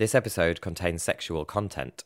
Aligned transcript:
This 0.00 0.14
episode 0.14 0.62
contains 0.62 1.02
sexual 1.02 1.44
content. 1.44 2.04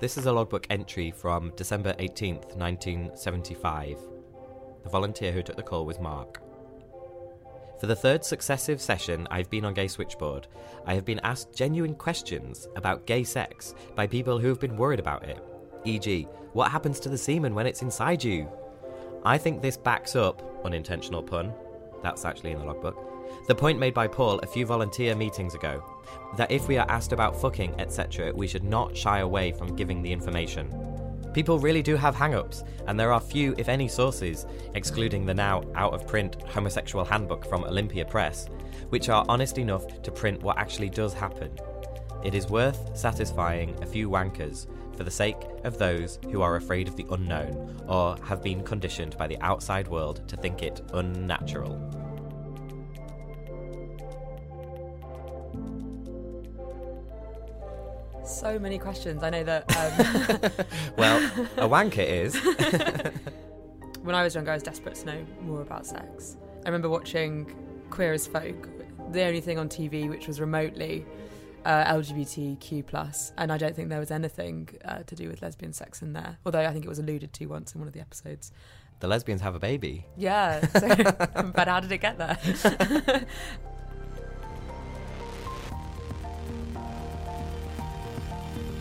This 0.00 0.18
is 0.18 0.26
a 0.26 0.32
logbook 0.32 0.66
entry 0.68 1.12
from 1.12 1.52
December 1.54 1.92
18th, 2.00 2.56
1975. 2.56 3.98
The 4.82 4.88
volunteer 4.90 5.30
who 5.30 5.44
took 5.44 5.54
the 5.54 5.62
call 5.62 5.86
was 5.86 6.00
Mark. 6.00 6.42
For 7.78 7.86
the 7.86 7.94
third 7.94 8.24
successive 8.24 8.80
session 8.80 9.28
I've 9.30 9.48
been 9.48 9.64
on 9.64 9.74
Gay 9.74 9.86
Switchboard, 9.86 10.48
I 10.86 10.94
have 10.94 11.04
been 11.04 11.20
asked 11.20 11.54
genuine 11.54 11.94
questions 11.94 12.66
about 12.74 13.06
gay 13.06 13.22
sex 13.22 13.76
by 13.94 14.08
people 14.08 14.40
who 14.40 14.48
have 14.48 14.58
been 14.58 14.76
worried 14.76 14.98
about 14.98 15.22
it. 15.22 15.38
E.g., 15.84 16.26
what 16.52 16.72
happens 16.72 16.98
to 16.98 17.08
the 17.08 17.16
semen 17.16 17.54
when 17.54 17.68
it's 17.68 17.82
inside 17.82 18.24
you? 18.24 18.48
I 19.24 19.38
think 19.38 19.62
this 19.62 19.76
backs 19.76 20.16
up, 20.16 20.42
unintentional 20.64 21.22
pun, 21.22 21.52
that's 22.02 22.24
actually 22.24 22.50
in 22.50 22.58
the 22.58 22.64
logbook, 22.64 23.46
the 23.46 23.54
point 23.54 23.78
made 23.78 23.94
by 23.94 24.08
Paul 24.08 24.40
a 24.40 24.46
few 24.46 24.66
volunteer 24.66 25.14
meetings 25.14 25.54
ago 25.54 25.84
that 26.36 26.50
if 26.50 26.66
we 26.66 26.76
are 26.76 26.90
asked 26.90 27.12
about 27.12 27.40
fucking, 27.40 27.80
etc., 27.80 28.32
we 28.34 28.48
should 28.48 28.64
not 28.64 28.96
shy 28.96 29.20
away 29.20 29.52
from 29.52 29.76
giving 29.76 30.02
the 30.02 30.12
information. 30.12 30.70
People 31.32 31.60
really 31.60 31.82
do 31.82 31.94
have 31.94 32.16
hang 32.16 32.34
ups, 32.34 32.64
and 32.88 32.98
there 32.98 33.12
are 33.12 33.20
few, 33.20 33.54
if 33.58 33.68
any, 33.68 33.86
sources, 33.86 34.44
excluding 34.74 35.24
the 35.24 35.32
now 35.32 35.62
out 35.76 35.94
of 35.94 36.06
print 36.06 36.42
homosexual 36.42 37.04
handbook 37.04 37.46
from 37.46 37.64
Olympia 37.64 38.04
Press, 38.04 38.48
which 38.88 39.08
are 39.08 39.24
honest 39.28 39.56
enough 39.56 40.02
to 40.02 40.10
print 40.10 40.42
what 40.42 40.58
actually 40.58 40.90
does 40.90 41.14
happen. 41.14 41.50
It 42.24 42.34
is 42.34 42.48
worth 42.48 42.96
satisfying 42.96 43.80
a 43.82 43.86
few 43.86 44.10
wankers 44.10 44.66
for 44.96 45.04
the 45.04 45.10
sake 45.10 45.36
of 45.64 45.78
those 45.78 46.18
who 46.30 46.42
are 46.42 46.56
afraid 46.56 46.88
of 46.88 46.96
the 46.96 47.06
unknown 47.10 47.82
or 47.88 48.16
have 48.24 48.42
been 48.42 48.62
conditioned 48.62 49.16
by 49.16 49.26
the 49.26 49.38
outside 49.40 49.88
world 49.88 50.26
to 50.28 50.36
think 50.36 50.62
it 50.62 50.80
unnatural. 50.92 51.78
So 58.24 58.58
many 58.58 58.78
questions. 58.78 59.22
I 59.22 59.30
know 59.30 59.44
that 59.44 59.76
um, 59.76 60.66
Well, 60.96 61.18
a 61.56 61.68
wanker 61.68 62.06
is. 62.06 62.34
when 64.02 64.14
I 64.14 64.22
was 64.22 64.34
younger, 64.34 64.52
I 64.52 64.54
was 64.54 64.62
desperate 64.62 64.94
to 64.96 65.06
know 65.06 65.26
more 65.42 65.60
about 65.60 65.86
sex. 65.86 66.36
I 66.64 66.68
remember 66.68 66.88
watching 66.88 67.52
Queer 67.90 68.12
as 68.12 68.26
Folk, 68.26 68.68
the 69.12 69.24
only 69.24 69.40
thing 69.40 69.58
on 69.58 69.68
TV 69.68 70.08
which 70.08 70.26
was 70.26 70.40
remotely 70.40 71.04
uh, 71.64 71.84
LGBTQ 71.94 72.86
plus, 72.86 73.32
and 73.38 73.52
I 73.52 73.58
don't 73.58 73.74
think 73.74 73.88
there 73.88 74.00
was 74.00 74.10
anything 74.10 74.68
uh, 74.84 75.02
to 75.06 75.14
do 75.14 75.28
with 75.28 75.42
lesbian 75.42 75.72
sex 75.72 76.02
in 76.02 76.12
there. 76.12 76.38
Although 76.44 76.60
I 76.60 76.72
think 76.72 76.84
it 76.84 76.88
was 76.88 76.98
alluded 76.98 77.32
to 77.32 77.46
once 77.46 77.74
in 77.74 77.80
one 77.80 77.88
of 77.88 77.94
the 77.94 78.00
episodes. 78.00 78.52
the 79.00 79.08
lesbians 79.08 79.40
have 79.40 79.54
a 79.54 79.58
baby. 79.58 80.06
Yeah, 80.16 80.66
so, 80.68 80.88
but 81.54 81.68
how 81.68 81.80
did 81.80 81.92
it 81.92 81.98
get 81.98 82.18
there? 82.18 82.38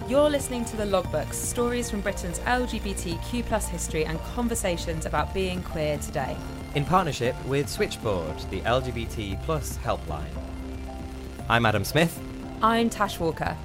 You're 0.07 0.29
listening 0.29 0.65
to 0.65 0.75
The 0.75 0.83
Logbooks, 0.83 1.35
stories 1.35 1.89
from 1.89 2.01
Britain's 2.01 2.39
LGBTQ 2.39 3.45
plus 3.45 3.69
history 3.69 4.03
and 4.03 4.19
conversations 4.35 5.05
about 5.05 5.33
being 5.33 5.63
queer 5.63 5.97
today. 5.99 6.35
In 6.75 6.83
partnership 6.83 7.33
with 7.45 7.69
Switchboard, 7.69 8.37
the 8.49 8.59
LGBT 8.61 9.41
plus 9.45 9.77
helpline. 9.77 10.27
I'm 11.47 11.65
Adam 11.65 11.85
Smith. 11.85 12.19
I'm 12.63 12.91
Tash 12.91 13.19
Walker. 13.19 13.57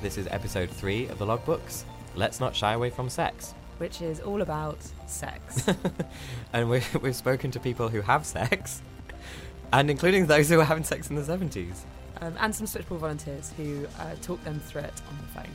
This 0.00 0.16
is 0.16 0.28
episode 0.30 0.70
three 0.70 1.08
of 1.08 1.18
the 1.18 1.26
logbooks. 1.26 1.82
Let's 2.14 2.38
not 2.38 2.54
shy 2.54 2.72
away 2.72 2.90
from 2.90 3.08
sex. 3.08 3.52
which 3.78 4.00
is 4.00 4.20
all 4.20 4.42
about 4.42 4.78
sex. 5.08 5.66
and 6.52 6.70
we, 6.70 6.82
we've 7.02 7.16
spoken 7.16 7.50
to 7.50 7.58
people 7.58 7.88
who 7.88 8.00
have 8.00 8.24
sex, 8.24 8.80
and 9.72 9.90
including 9.90 10.26
those 10.26 10.48
who 10.48 10.56
were 10.58 10.64
having 10.64 10.84
sex 10.84 11.10
in 11.10 11.16
the 11.16 11.22
70s. 11.22 11.78
um, 12.20 12.34
and 12.38 12.54
some 12.54 12.68
switchboard 12.68 13.00
volunteers 13.00 13.52
who 13.56 13.86
uh, 13.98 14.14
talk 14.22 14.42
them 14.44 14.60
through 14.60 14.82
it 14.82 15.02
on 15.10 15.18
the 15.20 15.40
phone. 15.40 15.52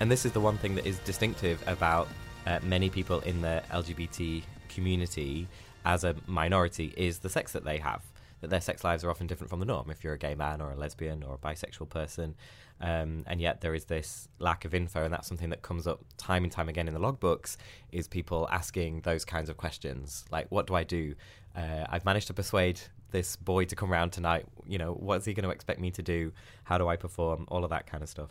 And 0.00 0.10
this 0.10 0.26
is 0.26 0.32
the 0.32 0.40
one 0.40 0.58
thing 0.58 0.74
that 0.74 0.86
is 0.86 0.98
distinctive 1.00 1.62
about 1.68 2.08
uh, 2.48 2.58
many 2.64 2.90
people 2.90 3.20
in 3.20 3.42
the 3.42 3.62
LGBT 3.70 4.42
community 4.68 5.46
as 5.84 6.02
a 6.02 6.16
minority 6.26 6.92
is 6.96 7.20
the 7.20 7.28
sex 7.28 7.52
that 7.52 7.64
they 7.64 7.78
have. 7.78 8.02
That 8.40 8.50
their 8.50 8.60
sex 8.60 8.84
lives 8.84 9.04
are 9.04 9.10
often 9.10 9.26
different 9.26 9.50
from 9.50 9.60
the 9.60 9.66
norm. 9.66 9.90
If 9.90 10.02
you're 10.02 10.14
a 10.14 10.18
gay 10.18 10.34
man 10.34 10.60
or 10.60 10.70
a 10.72 10.76
lesbian 10.76 11.22
or 11.22 11.34
a 11.34 11.38
bisexual 11.38 11.88
person, 11.90 12.34
um, 12.80 13.24
and 13.26 13.40
yet 13.40 13.60
there 13.60 13.74
is 13.74 13.84
this 13.84 14.28
lack 14.38 14.64
of 14.64 14.74
info, 14.74 15.04
and 15.04 15.12
that's 15.12 15.28
something 15.28 15.50
that 15.50 15.62
comes 15.62 15.86
up 15.86 16.00
time 16.16 16.44
and 16.44 16.52
time 16.52 16.68
again 16.68 16.88
in 16.88 16.94
the 16.94 17.00
logbooks. 17.00 17.56
Is 17.92 18.08
people 18.08 18.48
asking 18.50 19.02
those 19.02 19.24
kinds 19.24 19.50
of 19.50 19.56
questions, 19.56 20.24
like, 20.30 20.46
"What 20.50 20.66
do 20.66 20.74
I 20.74 20.84
do? 20.84 21.14
Uh, 21.54 21.84
I've 21.88 22.04
managed 22.04 22.28
to 22.28 22.34
persuade 22.34 22.80
this 23.10 23.36
boy 23.36 23.64
to 23.66 23.76
come 23.76 23.90
round 23.90 24.12
tonight. 24.12 24.46
You 24.66 24.78
know, 24.78 24.94
what's 24.94 25.26
he 25.26 25.34
going 25.34 25.44
to 25.44 25.50
expect 25.50 25.80
me 25.80 25.90
to 25.90 26.02
do? 26.02 26.32
How 26.64 26.78
do 26.78 26.88
I 26.88 26.96
perform? 26.96 27.46
All 27.48 27.64
of 27.64 27.70
that 27.70 27.86
kind 27.86 28.02
of 28.02 28.08
stuff." 28.08 28.30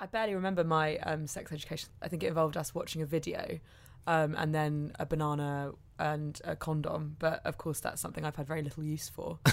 I 0.00 0.06
barely 0.06 0.34
remember 0.34 0.62
my 0.62 0.98
um, 0.98 1.26
sex 1.26 1.50
education. 1.50 1.88
I 2.00 2.08
think 2.08 2.22
it 2.22 2.26
involved 2.26 2.56
us 2.56 2.74
watching 2.74 3.02
a 3.02 3.06
video 3.06 3.58
um, 4.06 4.34
and 4.38 4.54
then 4.54 4.92
a 4.98 5.06
banana 5.06 5.72
and 5.98 6.40
a 6.44 6.54
condom. 6.56 7.16
But 7.18 7.44
of 7.44 7.58
course, 7.58 7.80
that's 7.80 8.00
something 8.00 8.24
I've 8.24 8.36
had 8.36 8.46
very 8.46 8.62
little 8.62 8.84
use 8.84 9.08
for. 9.08 9.38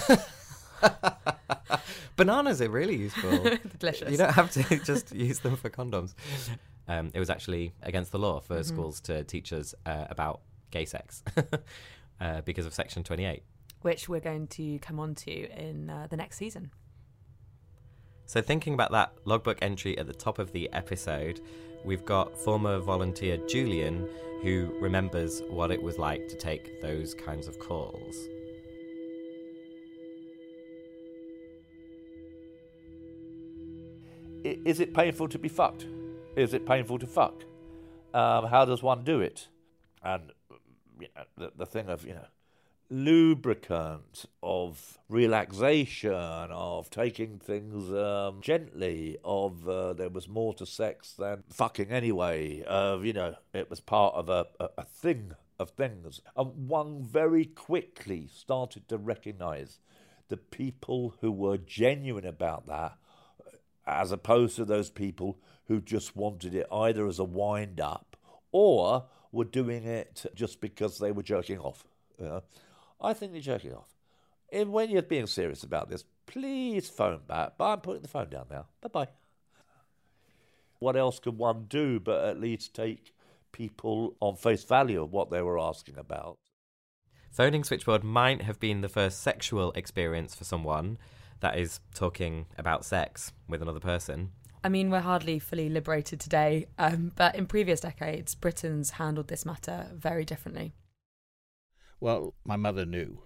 Bananas 2.16 2.60
are 2.62 2.68
really 2.70 2.96
useful. 2.96 3.30
Delicious. 3.78 4.10
You 4.10 4.16
don't 4.16 4.32
have 4.32 4.50
to 4.52 4.62
just 4.84 5.14
use 5.14 5.40
them 5.40 5.56
for 5.56 5.68
condoms. 5.70 6.14
Um, 6.88 7.10
it 7.14 7.18
was 7.18 7.30
actually 7.30 7.72
against 7.82 8.12
the 8.12 8.18
law 8.18 8.40
for 8.40 8.60
Mhm. 8.60 8.64
schools 8.64 9.00
to 9.02 9.24
teach 9.24 9.52
us 9.52 9.74
uh, 9.84 10.06
about 10.08 10.40
gay 10.70 10.84
sex 10.84 11.22
uh, 12.20 12.40
because 12.42 12.64
of 12.66 12.74
Section 12.74 13.02
28. 13.04 13.42
Which 13.82 14.08
we're 14.08 14.20
going 14.20 14.46
to 14.48 14.78
come 14.78 14.98
on 14.98 15.14
to 15.16 15.30
in 15.30 15.90
uh, 15.90 16.06
the 16.08 16.16
next 16.16 16.36
season. 16.38 16.70
So, 18.28 18.42
thinking 18.42 18.74
about 18.74 18.90
that 18.90 19.12
logbook 19.24 19.58
entry 19.62 19.96
at 19.98 20.08
the 20.08 20.12
top 20.12 20.40
of 20.40 20.50
the 20.50 20.68
episode, 20.72 21.40
we've 21.84 22.04
got 22.04 22.36
former 22.36 22.80
volunteer 22.80 23.36
Julian 23.46 24.08
who 24.42 24.76
remembers 24.80 25.42
what 25.48 25.70
it 25.70 25.80
was 25.80 25.96
like 25.96 26.26
to 26.28 26.36
take 26.36 26.82
those 26.82 27.14
kinds 27.14 27.46
of 27.46 27.58
calls. 27.60 28.16
Is 34.42 34.80
it 34.80 34.92
painful 34.92 35.28
to 35.28 35.38
be 35.38 35.48
fucked? 35.48 35.86
Is 36.36 36.52
it 36.52 36.66
painful 36.66 36.98
to 36.98 37.06
fuck? 37.06 37.44
Um, 38.12 38.46
how 38.46 38.64
does 38.64 38.82
one 38.82 39.04
do 39.04 39.20
it? 39.20 39.46
And 40.02 40.32
you 40.98 41.06
know, 41.14 41.22
the, 41.38 41.52
the 41.58 41.66
thing 41.66 41.88
of 41.88 42.04
you 42.04 42.14
know, 42.14 42.26
lubricant, 42.90 44.26
of 44.46 44.98
relaxation, 45.08 46.12
of 46.12 46.88
taking 46.88 47.38
things 47.38 47.92
um, 47.92 48.40
gently, 48.40 49.18
of 49.24 49.68
uh, 49.68 49.92
there 49.92 50.08
was 50.08 50.28
more 50.28 50.54
to 50.54 50.64
sex 50.64 51.12
than 51.12 51.42
fucking 51.50 51.90
anyway. 51.90 52.62
Of 52.62 53.04
you 53.04 53.12
know, 53.12 53.34
it 53.52 53.68
was 53.68 53.80
part 53.80 54.14
of 54.14 54.28
a, 54.28 54.46
a, 54.60 54.68
a 54.78 54.84
thing 54.84 55.32
of 55.58 55.70
things. 55.70 56.20
And 56.36 56.68
one 56.68 57.02
very 57.02 57.44
quickly 57.44 58.28
started 58.32 58.88
to 58.88 58.98
recognise 58.98 59.80
the 60.28 60.36
people 60.36 61.14
who 61.20 61.32
were 61.32 61.56
genuine 61.56 62.26
about 62.26 62.66
that 62.66 62.96
as 63.86 64.10
opposed 64.12 64.56
to 64.56 64.64
those 64.64 64.90
people 64.90 65.38
who 65.66 65.80
just 65.80 66.16
wanted 66.16 66.54
it 66.54 66.66
either 66.72 67.06
as 67.06 67.18
a 67.18 67.24
wind 67.24 67.80
up 67.80 68.16
or 68.52 69.04
were 69.32 69.44
doing 69.44 69.84
it 69.84 70.26
just 70.34 70.60
because 70.60 70.98
they 70.98 71.12
were 71.12 71.22
jerking 71.22 71.58
off. 71.58 71.84
You 72.18 72.26
know? 72.26 72.42
I 73.00 73.12
think 73.12 73.32
they're 73.32 73.40
jerking 73.40 73.74
off. 73.74 73.95
And 74.52 74.72
when 74.72 74.90
you're 74.90 75.02
being 75.02 75.26
serious 75.26 75.62
about 75.62 75.88
this, 75.88 76.04
please 76.26 76.88
phone 76.88 77.20
back. 77.26 77.52
But 77.58 77.64
I'm 77.64 77.80
putting 77.80 78.02
the 78.02 78.08
phone 78.08 78.30
down 78.30 78.46
now. 78.50 78.66
Bye 78.80 78.88
bye. 78.88 79.08
What 80.78 80.96
else 80.96 81.18
could 81.18 81.38
one 81.38 81.66
do 81.68 81.98
but 81.98 82.24
at 82.24 82.40
least 82.40 82.74
take 82.74 83.14
people 83.52 84.14
on 84.20 84.36
face 84.36 84.64
value 84.64 85.02
of 85.02 85.12
what 85.12 85.30
they 85.30 85.42
were 85.42 85.58
asking 85.58 85.98
about? 85.98 86.38
Phoning 87.30 87.64
switchboard 87.64 88.04
might 88.04 88.42
have 88.42 88.60
been 88.60 88.80
the 88.80 88.88
first 88.88 89.20
sexual 89.20 89.72
experience 89.72 90.34
for 90.34 90.44
someone 90.44 90.98
that 91.40 91.58
is 91.58 91.80
talking 91.94 92.46
about 92.56 92.84
sex 92.84 93.32
with 93.48 93.62
another 93.62 93.80
person. 93.80 94.32
I 94.64 94.68
mean, 94.68 94.90
we're 94.90 95.00
hardly 95.00 95.38
fully 95.38 95.68
liberated 95.68 96.18
today, 96.18 96.66
um, 96.78 97.12
but 97.14 97.34
in 97.36 97.46
previous 97.46 97.80
decades, 97.80 98.34
Britons 98.34 98.90
handled 98.90 99.28
this 99.28 99.44
matter 99.44 99.86
very 99.94 100.24
differently. 100.24 100.74
Well, 102.00 102.34
my 102.44 102.56
mother 102.56 102.84
knew. 102.84 103.18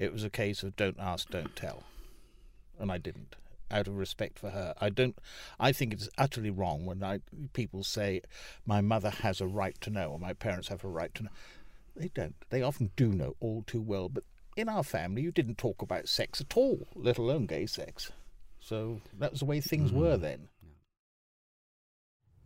It 0.00 0.14
was 0.14 0.24
a 0.24 0.30
case 0.30 0.62
of 0.62 0.76
don't 0.76 0.98
ask, 0.98 1.28
don't 1.28 1.54
tell. 1.54 1.82
And 2.78 2.90
I 2.90 2.96
didn't, 2.96 3.36
out 3.70 3.86
of 3.86 3.98
respect 3.98 4.38
for 4.38 4.48
her. 4.48 4.72
I 4.80 4.88
don't. 4.88 5.14
I 5.60 5.72
think 5.72 5.92
it's 5.92 6.08
utterly 6.16 6.48
wrong 6.48 6.86
when 6.86 7.04
I, 7.04 7.20
people 7.52 7.84
say 7.84 8.22
my 8.64 8.80
mother 8.80 9.10
has 9.10 9.42
a 9.42 9.46
right 9.46 9.78
to 9.82 9.90
know 9.90 10.12
or 10.12 10.18
my 10.18 10.32
parents 10.32 10.68
have 10.68 10.84
a 10.84 10.88
right 10.88 11.14
to 11.16 11.24
know. 11.24 11.30
They 11.94 12.08
don't. 12.08 12.34
They 12.48 12.62
often 12.62 12.92
do 12.96 13.08
know 13.08 13.36
all 13.40 13.62
too 13.66 13.82
well. 13.82 14.08
But 14.08 14.24
in 14.56 14.70
our 14.70 14.82
family, 14.82 15.20
you 15.20 15.32
didn't 15.32 15.58
talk 15.58 15.82
about 15.82 16.08
sex 16.08 16.40
at 16.40 16.56
all, 16.56 16.88
let 16.94 17.18
alone 17.18 17.44
gay 17.44 17.66
sex. 17.66 18.10
So 18.58 19.02
that 19.18 19.32
was 19.32 19.40
the 19.40 19.46
way 19.46 19.60
things 19.60 19.92
were 19.92 20.16
then. 20.16 20.48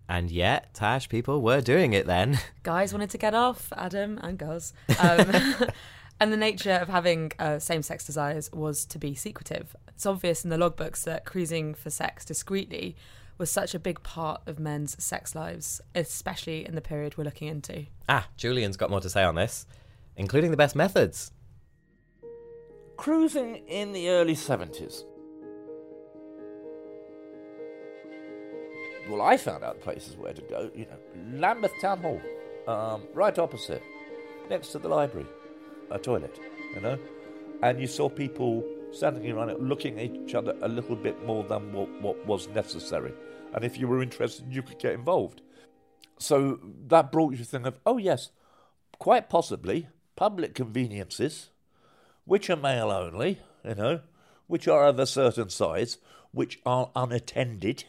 And 0.09 0.29
yet, 0.29 0.75
Tash, 0.75 1.09
people 1.09 1.41
were 1.41 1.61
doing 1.61 1.93
it 1.93 2.07
then. 2.07 2.41
Guys 2.65 2.93
wanted 2.93 3.11
to 3.11 3.19
get 3.19 3.33
off, 3.33 3.73
Adam 3.77 4.19
and 4.21 4.37
girls. 4.37 4.73
Um, 4.99 5.33
and 6.21 6.33
the 6.33 6.37
nature 6.37 6.73
of 6.73 6.89
having 6.89 7.33
uh, 7.39 7.59
same 7.59 7.83
sex 7.83 8.07
desires 8.07 8.51
was 8.53 8.85
to 8.87 8.99
be 8.99 9.15
secretive. 9.15 9.75
It's 9.89 10.07
obvious 10.07 10.45
in 10.45 10.51
the 10.51 10.57
logbooks 10.57 11.05
that 11.05 11.25
cruising 11.25 11.75
for 11.75 11.91
sex 11.91 12.25
discreetly 12.25 12.97
was 13.39 13.51
such 13.51 13.75
a 13.75 13.79
big 13.79 14.03
part 14.03 14.43
of 14.47 14.59
men's 14.59 15.03
sex 15.03 15.35
lives, 15.35 15.81
especially 15.95 16.65
in 16.67 16.75
the 16.75 16.81
period 16.81 17.17
we're 17.17 17.25
looking 17.25 17.49
into. 17.49 17.87
Ah, 18.09 18.29
Julian's 18.37 18.77
got 18.77 18.91
more 18.91 19.01
to 19.01 19.11
say 19.11 19.25
on 19.25 19.35
this, 19.35 19.67
including 20.17 20.51
the 20.51 20.57
best 20.57 20.77
methods. 20.77 21.33
Cruising 22.97 23.57
in 23.67 23.93
the 23.93 24.09
early 24.09 24.37
70s. 24.37 25.03
Well, 29.09 29.21
I 29.21 29.37
found 29.37 29.65
out 29.65 29.81
places 29.81 30.17
where 30.17 30.33
to 30.33 30.43
go. 30.43 30.71
You 30.75 30.87
know, 30.87 31.39
Lambeth 31.39 31.73
Town 31.81 32.01
Hall, 32.01 32.21
um, 32.67 33.03
right 33.13 33.37
opposite, 33.39 33.83
next 34.49 34.69
to 34.69 34.79
the 34.79 34.89
library, 34.89 35.27
a 35.95 35.99
toilet, 35.99 36.39
you 36.75 36.81
know? 36.81 36.99
And 37.63 37.81
you 37.81 37.87
saw 37.87 38.09
people 38.09 38.65
standing 38.93 39.31
around 39.31 39.51
it 39.51 39.61
looking 39.61 39.99
at 39.99 40.15
each 40.15 40.35
other 40.35 40.55
a 40.63 40.69
little 40.69 40.97
bit 40.97 41.25
more 41.25 41.45
than 41.45 41.73
what, 41.73 41.89
what 42.03 42.27
was 42.27 42.49
necessary. 42.49 43.13
And 43.55 43.65
if 43.65 43.79
you 43.79 43.89
were 43.89 44.03
interested, 44.03 44.53
you 44.53 44.63
could 44.63 44.79
get 44.79 44.93
involved. 44.93 45.41
So 46.19 46.61
that 46.89 47.13
brought 47.13 47.33
you 47.33 47.39
to 47.39 47.45
think 47.45 47.67
of, 47.67 47.79
oh, 47.87 47.99
yes, 47.99 48.31
quite 48.99 49.29
possibly 49.29 49.89
public 50.17 50.55
conveniences, 50.55 51.51
which 52.25 52.49
are 52.51 52.57
male 52.57 52.91
only, 52.91 53.41
you 53.65 53.75
know, 53.75 54.01
which 54.47 54.69
are 54.69 54.87
of 54.87 54.99
a 54.99 55.07
certain 55.07 55.51
size, 55.51 55.99
which 56.33 56.61
are 56.67 56.91
unattended 56.95 57.85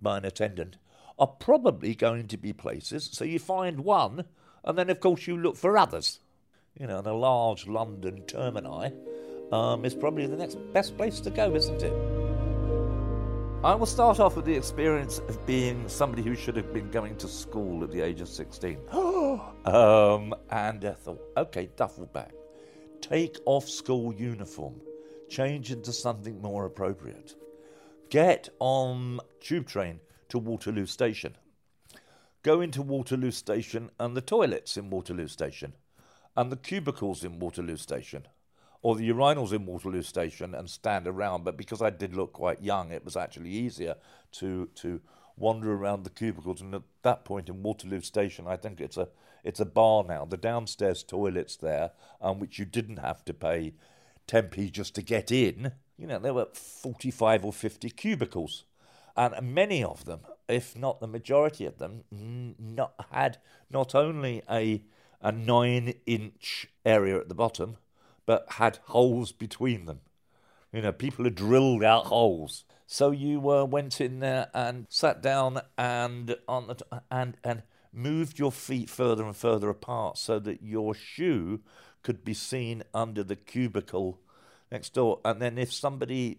by 0.00 0.18
an 0.18 0.24
attendant, 0.24 0.76
are 1.18 1.26
probably 1.26 1.94
going 1.94 2.28
to 2.28 2.36
be 2.36 2.52
places. 2.52 3.10
So 3.12 3.24
you 3.24 3.38
find 3.38 3.80
one, 3.80 4.24
and 4.64 4.78
then, 4.78 4.90
of 4.90 5.00
course, 5.00 5.26
you 5.26 5.36
look 5.36 5.56
for 5.56 5.76
others. 5.76 6.20
You 6.78 6.86
know, 6.86 7.02
a 7.04 7.12
large 7.12 7.66
London 7.66 8.22
termini 8.28 8.92
um, 9.50 9.84
is 9.84 9.96
probably 9.96 10.26
the 10.26 10.36
next 10.36 10.56
best 10.72 10.96
place 10.96 11.18
to 11.20 11.30
go, 11.30 11.52
isn't 11.52 11.82
it? 11.82 11.92
I 13.64 13.74
will 13.74 13.86
start 13.86 14.20
off 14.20 14.36
with 14.36 14.44
the 14.44 14.54
experience 14.54 15.18
of 15.18 15.44
being 15.44 15.88
somebody 15.88 16.22
who 16.22 16.36
should 16.36 16.54
have 16.54 16.72
been 16.72 16.88
going 16.92 17.16
to 17.16 17.26
school 17.26 17.82
at 17.82 17.90
the 17.90 18.00
age 18.00 18.20
of 18.20 18.28
16. 18.28 18.78
um, 18.92 20.32
and 20.50 20.84
I 20.84 20.92
thought, 20.92 21.20
okay, 21.36 21.68
duffel 21.74 22.06
bag. 22.06 22.30
Take 23.00 23.38
off 23.44 23.68
school 23.68 24.14
uniform. 24.14 24.80
Change 25.28 25.72
into 25.72 25.92
something 25.92 26.40
more 26.40 26.66
appropriate. 26.66 27.34
Get 28.08 28.50
on 28.60 29.18
tube 29.40 29.66
train 29.66 29.98
to 30.28 30.38
Waterloo 30.38 30.86
Station. 30.86 31.36
Go 32.44 32.60
into 32.60 32.82
Waterloo 32.82 33.32
Station 33.32 33.90
and 33.98 34.16
the 34.16 34.20
toilets 34.20 34.76
in 34.76 34.90
Waterloo 34.90 35.26
Station 35.26 35.72
and 36.38 36.52
the 36.52 36.56
cubicles 36.56 37.24
in 37.24 37.40
Waterloo 37.40 37.76
Station 37.76 38.22
or 38.80 38.94
the 38.94 39.10
urinals 39.10 39.52
in 39.52 39.66
Waterloo 39.66 40.02
Station 40.02 40.54
and 40.54 40.70
stand 40.70 41.08
around. 41.08 41.42
But 41.44 41.56
because 41.56 41.82
I 41.82 41.90
did 41.90 42.14
look 42.14 42.32
quite 42.32 42.62
young, 42.62 42.92
it 42.92 43.04
was 43.04 43.16
actually 43.16 43.50
easier 43.50 43.96
to 44.32 44.68
to 44.76 45.00
wander 45.36 45.72
around 45.72 46.04
the 46.04 46.10
cubicles. 46.10 46.60
And 46.60 46.76
at 46.76 46.82
that 47.02 47.24
point 47.24 47.48
in 47.48 47.64
Waterloo 47.64 48.02
Station, 48.02 48.46
I 48.46 48.56
think 48.56 48.80
it's 48.80 48.96
a 48.96 49.08
it's 49.42 49.58
a 49.58 49.66
bar 49.66 50.04
now. 50.04 50.24
The 50.24 50.36
downstairs 50.36 51.02
toilets 51.02 51.56
there, 51.56 51.90
um, 52.20 52.38
which 52.38 52.56
you 52.60 52.64
didn't 52.64 52.98
have 52.98 53.24
to 53.24 53.34
pay 53.34 53.74
10p 54.28 54.70
just 54.70 54.94
to 54.94 55.02
get 55.02 55.32
in. 55.32 55.72
You 55.96 56.06
know, 56.06 56.20
there 56.20 56.34
were 56.34 56.46
45 56.52 57.44
or 57.44 57.52
50 57.52 57.90
cubicles. 57.90 58.64
And 59.16 59.52
many 59.52 59.82
of 59.82 60.04
them, 60.04 60.20
if 60.48 60.76
not 60.76 61.00
the 61.00 61.08
majority 61.08 61.66
of 61.66 61.78
them, 61.78 62.04
not, 62.12 62.94
had 63.10 63.38
not 63.68 63.96
only 63.96 64.42
a, 64.48 64.84
a 65.20 65.32
nine 65.32 65.94
inch 66.06 66.68
area 66.84 67.18
at 67.18 67.28
the 67.28 67.34
bottom, 67.34 67.76
but 68.26 68.46
had 68.52 68.78
holes 68.86 69.32
between 69.32 69.86
them. 69.86 70.00
You 70.72 70.82
know, 70.82 70.92
people 70.92 71.24
had 71.24 71.34
drilled 71.34 71.82
out 71.82 72.06
holes. 72.06 72.64
So 72.86 73.10
you 73.10 73.50
uh, 73.50 73.64
went 73.64 74.00
in 74.00 74.20
there 74.20 74.48
and 74.54 74.86
sat 74.88 75.22
down 75.22 75.60
and 75.76 76.36
on 76.46 76.68
the 76.68 76.74
t- 76.74 76.84
and 77.10 77.36
and 77.44 77.62
moved 77.92 78.38
your 78.38 78.52
feet 78.52 78.88
further 78.88 79.24
and 79.24 79.36
further 79.36 79.68
apart 79.68 80.18
so 80.18 80.38
that 80.38 80.62
your 80.62 80.94
shoe 80.94 81.60
could 82.02 82.24
be 82.24 82.34
seen 82.34 82.82
under 82.94 83.24
the 83.24 83.36
cubicle 83.36 84.20
next 84.70 84.94
door. 84.94 85.20
And 85.24 85.40
then 85.40 85.58
if 85.58 85.72
somebody 85.72 86.38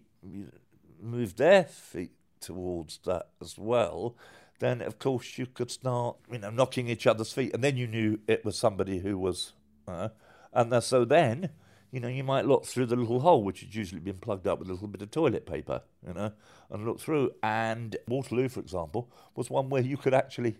moved 1.00 1.38
their 1.38 1.64
feet 1.64 2.12
towards 2.40 2.98
that 3.04 3.28
as 3.40 3.58
well, 3.58 4.16
then 4.60 4.80
of 4.80 4.98
course 4.98 5.36
you 5.36 5.46
could 5.46 5.70
start, 5.70 6.16
you 6.30 6.38
know, 6.38 6.50
knocking 6.50 6.88
each 6.88 7.06
other's 7.06 7.32
feet, 7.32 7.52
and 7.52 7.64
then 7.64 7.76
you 7.76 7.86
knew 7.86 8.20
it 8.28 8.44
was 8.44 8.56
somebody 8.56 9.00
who 9.00 9.18
was, 9.18 9.52
uh, 9.88 10.08
and 10.52 10.82
so 10.82 11.04
then 11.04 11.50
you 11.90 11.98
know, 11.98 12.08
you 12.08 12.22
might 12.22 12.46
look 12.46 12.64
through 12.64 12.86
the 12.86 12.96
little 12.96 13.20
hole, 13.20 13.42
which 13.42 13.60
had 13.60 13.74
usually 13.74 14.00
been 14.00 14.18
plugged 14.18 14.46
up 14.46 14.60
with 14.60 14.68
a 14.68 14.72
little 14.72 14.88
bit 14.88 15.02
of 15.02 15.10
toilet 15.10 15.44
paper, 15.44 15.82
you 16.06 16.14
know, 16.14 16.32
and 16.70 16.86
look 16.86 17.00
through. 17.00 17.32
And 17.42 17.96
Waterloo, 18.06 18.48
for 18.48 18.60
example, 18.60 19.10
was 19.34 19.50
one 19.50 19.68
where 19.68 19.82
you 19.82 19.96
could 19.96 20.14
actually, 20.14 20.56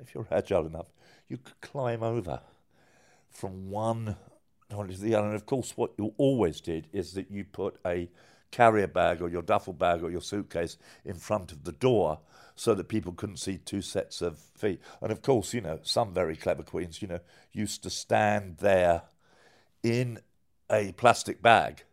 if 0.00 0.14
you're 0.14 0.26
agile 0.30 0.66
enough, 0.66 0.86
you 1.28 1.38
could 1.38 1.60
climb 1.62 2.02
over 2.02 2.40
from 3.30 3.70
one 3.70 4.16
toilet 4.68 4.96
to 4.96 5.00
the 5.00 5.14
other. 5.14 5.28
And 5.28 5.36
of 5.36 5.46
course, 5.46 5.72
what 5.74 5.92
you 5.96 6.12
always 6.18 6.60
did 6.60 6.88
is 6.92 7.14
that 7.14 7.30
you 7.30 7.44
put 7.44 7.76
a 7.86 8.10
carrier 8.50 8.86
bag 8.86 9.22
or 9.22 9.28
your 9.28 9.42
duffel 9.42 9.72
bag 9.72 10.02
or 10.02 10.10
your 10.10 10.20
suitcase 10.20 10.76
in 11.04 11.14
front 11.14 11.52
of 11.52 11.64
the 11.64 11.72
door 11.72 12.18
so 12.58 12.74
that 12.74 12.88
people 12.88 13.12
couldn't 13.12 13.38
see 13.38 13.58
two 13.58 13.82
sets 13.82 14.20
of 14.20 14.38
feet. 14.38 14.80
And 15.00 15.12
of 15.12 15.22
course, 15.22 15.54
you 15.54 15.60
know, 15.60 15.78
some 15.82 16.12
very 16.12 16.36
clever 16.36 16.62
queens, 16.62 17.00
you 17.00 17.08
know, 17.08 17.20
used 17.52 17.82
to 17.84 17.90
stand 17.90 18.58
there 18.58 19.02
in 19.82 20.18
a 20.70 20.92
plastic 20.92 21.40
bag, 21.40 21.84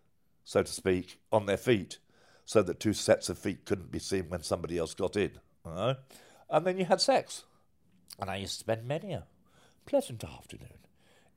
so 0.44 0.64
to 0.64 0.72
speak, 0.72 1.20
on 1.32 1.46
their 1.46 1.58
feet 1.58 2.00
so 2.46 2.62
that 2.62 2.80
two 2.80 2.94
sets 2.94 3.30
of 3.30 3.38
feet 3.38 3.66
couldn't 3.66 3.92
be 3.92 4.00
seen 4.00 4.30
when 4.30 4.44
somebody 4.44 4.78
else 4.78 4.94
got 4.94 5.16
in. 5.16 5.32
Uh, 5.66 5.96
and 6.50 6.66
then 6.66 6.78
you 6.78 6.86
had 6.86 7.02
sex. 7.02 7.44
And 8.20 8.30
I 8.30 8.38
used 8.38 8.54
to 8.54 8.60
spend 8.60 8.88
many 8.88 9.14
a 9.14 9.26
pleasant 9.86 10.24
afternoon 10.24 10.80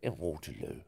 in 0.02 0.16
Waterloo. 0.18 0.80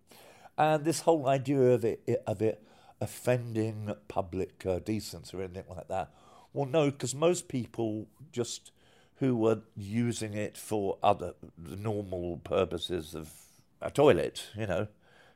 And 0.57 0.85
this 0.85 1.01
whole 1.01 1.27
idea 1.27 1.61
of 1.61 1.85
it, 1.85 2.23
of 2.27 2.43
it 2.43 2.63
offending 3.01 3.95
public 4.09 4.65
uh, 4.67 4.79
decency 4.79 5.37
or 5.37 5.43
anything 5.43 5.65
like 5.69 5.89
that, 5.89 6.11
well, 6.53 6.67
no, 6.67 6.91
because 6.91 7.15
most 7.15 7.49
people 7.49 8.09
just 8.33 8.73
who 9.17 9.37
were 9.37 9.61
using 9.77 10.35
it 10.35 10.57
for 10.57 10.99
other 11.03 11.35
normal 11.57 12.39
purposes 12.39 13.15
of 13.15 13.31
a 13.83 13.91
toilet, 13.91 14.47
you 14.57 14.67
know, 14.67 14.89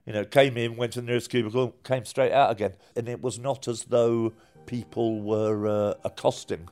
you 0.06 0.12
know, 0.12 0.24
came 0.24 0.56
in, 0.56 0.76
went 0.76 0.92
to 0.92 1.00
the 1.00 1.06
nearest 1.06 1.30
cubicle, 1.30 1.74
came 1.84 2.04
straight 2.04 2.32
out 2.32 2.50
again. 2.50 2.74
And 2.96 3.08
it 3.08 3.22
was 3.22 3.38
not 3.38 3.68
as 3.68 3.84
though 3.84 4.32
people 4.66 5.20
were 5.20 5.66
uh, 5.66 5.94
accosting 6.04 6.68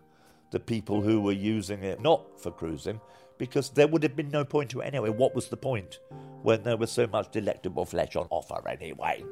the 0.51 0.61
people 0.61 1.01
who 1.01 1.21
were 1.21 1.33
using 1.33 1.83
it 1.83 2.01
not 2.01 2.41
for 2.41 2.51
cruising, 2.51 3.01
because 3.39 3.71
there 3.71 3.89
would 3.89 4.03
have 4.03 4.15
been 4.15 4.31
no 4.31 4.45
point 4.45 4.71
to 4.71 4.81
it 4.81 4.85
anyway. 4.85 5.09
What 5.09 5.35
was 5.35 5.49
the 5.49 5.57
point 5.57 5.99
when 6.43 6.63
there 6.63 6.77
was 6.77 6.91
so 6.91 7.07
much 7.07 7.31
delectable 7.31 7.85
flesh 7.85 8.17
on 8.17 8.27
offer 8.31 8.69
anyway? 8.69 9.25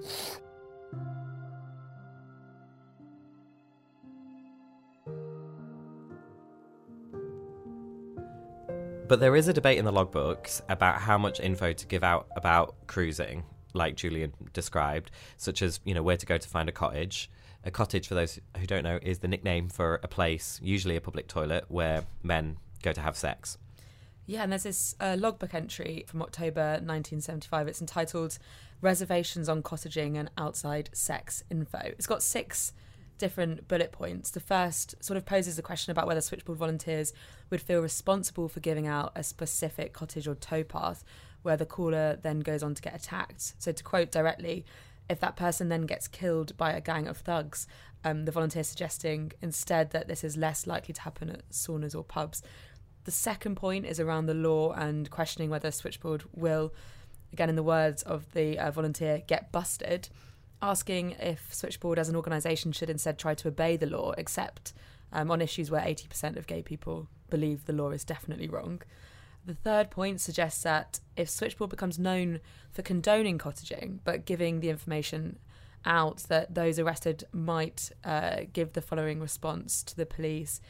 But 9.11 9.19
there 9.19 9.35
is 9.35 9.49
a 9.49 9.53
debate 9.53 9.77
in 9.77 9.85
the 9.85 9.93
logbooks 9.93 10.63
about 10.69 11.01
how 11.01 11.19
much 11.19 11.41
info 11.41 11.73
to 11.73 11.87
give 11.89 12.05
out 12.05 12.29
about 12.37 12.77
cruising 12.87 13.43
like 13.75 13.97
Julian 13.97 14.33
described, 14.53 15.11
such 15.37 15.63
as 15.63 15.81
you 15.83 15.95
know 15.95 16.03
where 16.05 16.17
to 16.17 16.25
go 16.25 16.39
to 16.39 16.49
find 16.49 16.69
a 16.69 16.73
cottage. 16.73 17.29
A 17.65 17.73
cottage, 17.73 18.07
for 18.07 18.15
those 18.15 18.39
who 18.57 18.69
don't 18.69 18.85
know, 18.85 19.01
is 19.03 19.19
the 19.19 19.27
nickname 19.27 19.69
for 19.69 19.99
a 20.05 20.07
place, 20.07 20.61
usually 20.63 20.95
a 20.95 21.01
public 21.01 21.27
toilet, 21.27 21.65
where 21.67 22.05
men 22.23 22.59
go 22.85 22.93
to 22.93 23.01
have 23.01 23.17
sex. 23.17 23.59
Yeah, 24.27 24.45
and 24.45 24.53
there's 24.53 24.63
this 24.63 24.95
uh, 25.01 25.17
logbook 25.19 25.55
entry 25.55 26.05
from 26.07 26.23
October 26.23 26.75
1975. 26.75 27.67
It's 27.67 27.81
entitled 27.81 28.39
"Reservations 28.81 29.49
on 29.49 29.65
Cottaging 29.65 30.19
and 30.19 30.31
Outside 30.39 30.89
Sex 30.93 31.43
Info." 31.51 31.81
It's 31.83 32.07
got 32.07 32.23
six 32.23 32.73
different 33.21 33.69
bullet 33.69 33.93
points. 33.93 34.31
The 34.31 34.41
first 34.41 34.97
sort 35.05 35.17
of 35.17 35.25
poses 35.25 35.59
a 35.59 35.63
question 35.63 35.93
about 35.93 36.09
whether 36.09 36.21
switchboard 36.21 36.59
volunteers 36.59 37.13
would 37.51 37.61
feel 37.61 37.81
responsible 37.81 38.49
for 38.49 38.59
giving 38.59 38.89
out 38.89 39.13
a 39.15 39.23
specific 39.23 39.93
cottage 39.93 40.27
or 40.27 40.35
towpath 40.35 41.05
where 41.43 41.57
the 41.57 41.67
caller 41.67 42.19
then 42.21 42.41
goes 42.41 42.63
on 42.63 42.75
to 42.75 42.83
get 42.83 42.95
attacked. 42.95 43.55
So, 43.59 43.71
to 43.71 43.85
quote 43.85 44.11
directly, 44.11 44.65
if 45.09 45.21
that 45.21 45.37
person 45.37 45.69
then 45.69 45.83
gets 45.83 46.09
killed 46.09 46.57
by 46.57 46.73
a 46.73 46.81
gang 46.81 47.07
of 47.07 47.19
thugs, 47.19 47.67
um, 48.05 48.25
the 48.25 48.33
volunteer 48.33 48.65
suggesting 48.65 49.33
instead 49.43 49.91
that 49.91 50.09
this 50.09 50.25
is 50.25 50.37
less 50.37 50.67
likely 50.67 50.95
to 50.95 51.03
happen 51.03 51.31
at 51.31 51.49
saunas 51.51 51.95
or 51.95 52.03
pubs. 52.03 52.43
The 53.05 53.11
second 53.11 53.57
point 53.57 53.87
is 53.87 53.99
around 54.01 54.27
the 54.27 54.35
law 54.35 54.73
and 54.73 55.11
questioning 55.11 55.51
whether 55.51 55.71
Switchboard 55.71 56.25
will, 56.35 56.73
again, 57.33 57.49
in 57.49 57.57
the 57.57 57.63
words 57.63 58.03
of 58.03 58.33
the 58.33 58.59
uh, 58.59 58.71
volunteer, 58.71 59.23
get 59.27 59.51
busted, 59.53 60.09
asking 60.63 61.13
if 61.13 61.53
Switchboard 61.55 61.99
as 61.99 62.09
an 62.09 62.17
organisation 62.17 62.73
should 62.73 62.91
instead 62.91 63.19
try 63.19 63.35
to 63.35 63.49
obey 63.49 63.77
the 63.77 63.87
law, 63.87 64.13
except 64.19 64.73
um, 65.13 65.31
on 65.31 65.41
issues 65.41 65.71
where 65.71 65.83
80% 65.83 66.37
of 66.37 66.47
gay 66.47 66.63
people 66.63 67.09
believe 67.29 67.65
the 67.65 67.73
law 67.73 67.91
is 67.91 68.05
definitely 68.05 68.49
wrong. 68.49 68.83
The 69.45 69.55
third 69.55 69.91
point 69.91 70.21
suggests 70.21 70.63
that 70.63 71.01
if 71.17 71.31
Switchboard 71.31 71.71
becomes 71.71 71.99
known 71.99 72.41
for 72.71 72.83
condoning 72.83 73.39
cottaging, 73.39 74.01
but 74.05 74.27
giving 74.27 74.61
the 74.61 74.69
information 74.69 75.39
out 75.85 76.19
that 76.29 76.55
those 76.55 76.79
arrested 76.79 77.25
might 77.33 77.91
uh, 78.05 78.43
give 78.53 78.75
the 78.75 78.83
following 78.83 79.19
response 79.21 79.83
to 79.85 79.97
the 79.97 80.05
police 80.05 80.61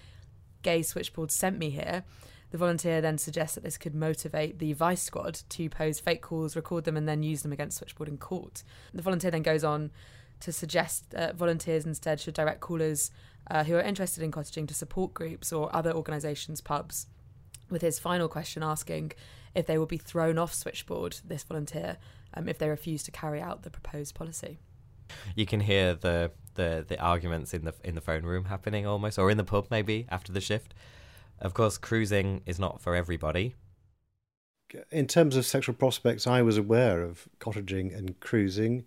Gay 0.63 0.83
Switchboard 0.83 1.31
sent 1.31 1.59
me 1.59 1.71
here. 1.71 2.05
The 2.51 2.59
volunteer 2.59 3.01
then 3.01 3.19
suggests 3.19 3.55
that 3.55 3.65
this 3.65 3.79
could 3.79 3.95
motivate 3.95 4.59
the 4.59 4.73
Vice 4.73 5.03
Squad 5.03 5.41
to 5.51 5.69
pose 5.69 6.01
fake 6.01 6.21
calls, 6.23 6.57
record 6.57 6.85
them, 6.85 6.97
and 6.97 7.09
then 7.09 7.23
use 7.23 7.43
them 7.43 7.53
against 7.53 7.79
Switchboard 7.79 8.09
in 8.09 8.19
court. 8.19 8.65
The 8.93 9.03
volunteer 9.03 9.31
then 9.31 9.43
goes 9.43 9.63
on 9.63 9.91
to 10.41 10.53
suggest 10.53 11.11
that 11.11 11.37
volunteers 11.37 11.87
instead 11.87 12.19
should 12.19 12.35
direct 12.35 12.61
callers 12.61 13.11
uh, 13.51 13.65
who 13.65 13.77
are 13.77 13.83
interested 13.83 14.23
in 14.23 14.33
cottaging 14.33 14.67
to 14.69 14.75
support 14.75 15.15
groups 15.15 15.53
or 15.53 15.75
other 15.75 15.93
organisations, 15.93 16.61
pubs. 16.61 17.07
With 17.69 17.83
his 17.83 18.01
final 18.01 18.27
question 18.27 18.65
asking 18.65 19.13
if 19.55 19.67
they 19.67 19.79
will 19.79 19.87
be 19.87 19.99
thrown 19.99 20.39
off 20.39 20.53
Switchboard, 20.53 21.19
this 21.25 21.45
volunteer, 21.45 21.99
um, 22.35 22.49
if 22.49 22.59
they 22.59 22.69
refuse 22.69 23.05
to 23.05 23.11
carry 23.13 23.41
out 23.41 23.63
the 23.63 23.71
proposed 23.71 24.15
policy. 24.15 24.59
You 25.35 25.47
can 25.47 25.61
hear 25.61 25.95
the, 25.95 26.31
the 26.55 26.85
the 26.87 27.01
arguments 27.01 27.53
in 27.53 27.65
the 27.65 27.75
in 27.83 27.95
the 27.95 28.01
phone 28.01 28.23
room 28.23 28.45
happening 28.45 28.87
almost, 28.87 29.19
or 29.19 29.31
in 29.31 29.37
the 29.37 29.45
pub 29.45 29.67
maybe 29.71 30.07
after 30.09 30.33
the 30.33 30.41
shift. 30.41 30.75
Of 31.41 31.55
course, 31.55 31.79
cruising 31.79 32.43
is 32.47 32.59
not 32.59 32.81
for 32.81 32.95
everybody. 32.95 33.55
In 34.91 35.07
terms 35.07 35.37
of 35.37 35.47
sexual 35.47 35.75
prospects, 35.75 36.27
I 36.27 36.43
was 36.43 36.57
aware 36.57 37.03
of 37.03 37.29
cottaging 37.41 37.97
and 37.97 38.19
cruising. 38.21 38.85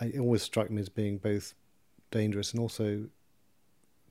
It 0.00 0.18
always 0.18 0.42
struck 0.42 0.70
me 0.70 0.80
as 0.80 0.88
being 0.88 1.18
both 1.18 1.54
dangerous 2.10 2.52
and 2.52 2.60
also, 2.60 3.06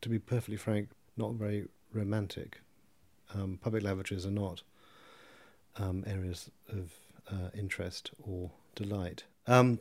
to 0.01 0.09
be 0.09 0.17
perfectly 0.17 0.57
frank, 0.57 0.89
not 1.15 1.33
very 1.33 1.67
romantic. 1.93 2.61
Um, 3.33 3.59
public 3.61 3.83
lavatories 3.83 4.25
are 4.25 4.31
not 4.31 4.63
um, 5.77 6.03
areas 6.07 6.49
of 6.69 6.93
uh, 7.29 7.49
interest 7.57 8.11
or 8.23 8.51
delight. 8.75 9.25
Um, 9.47 9.79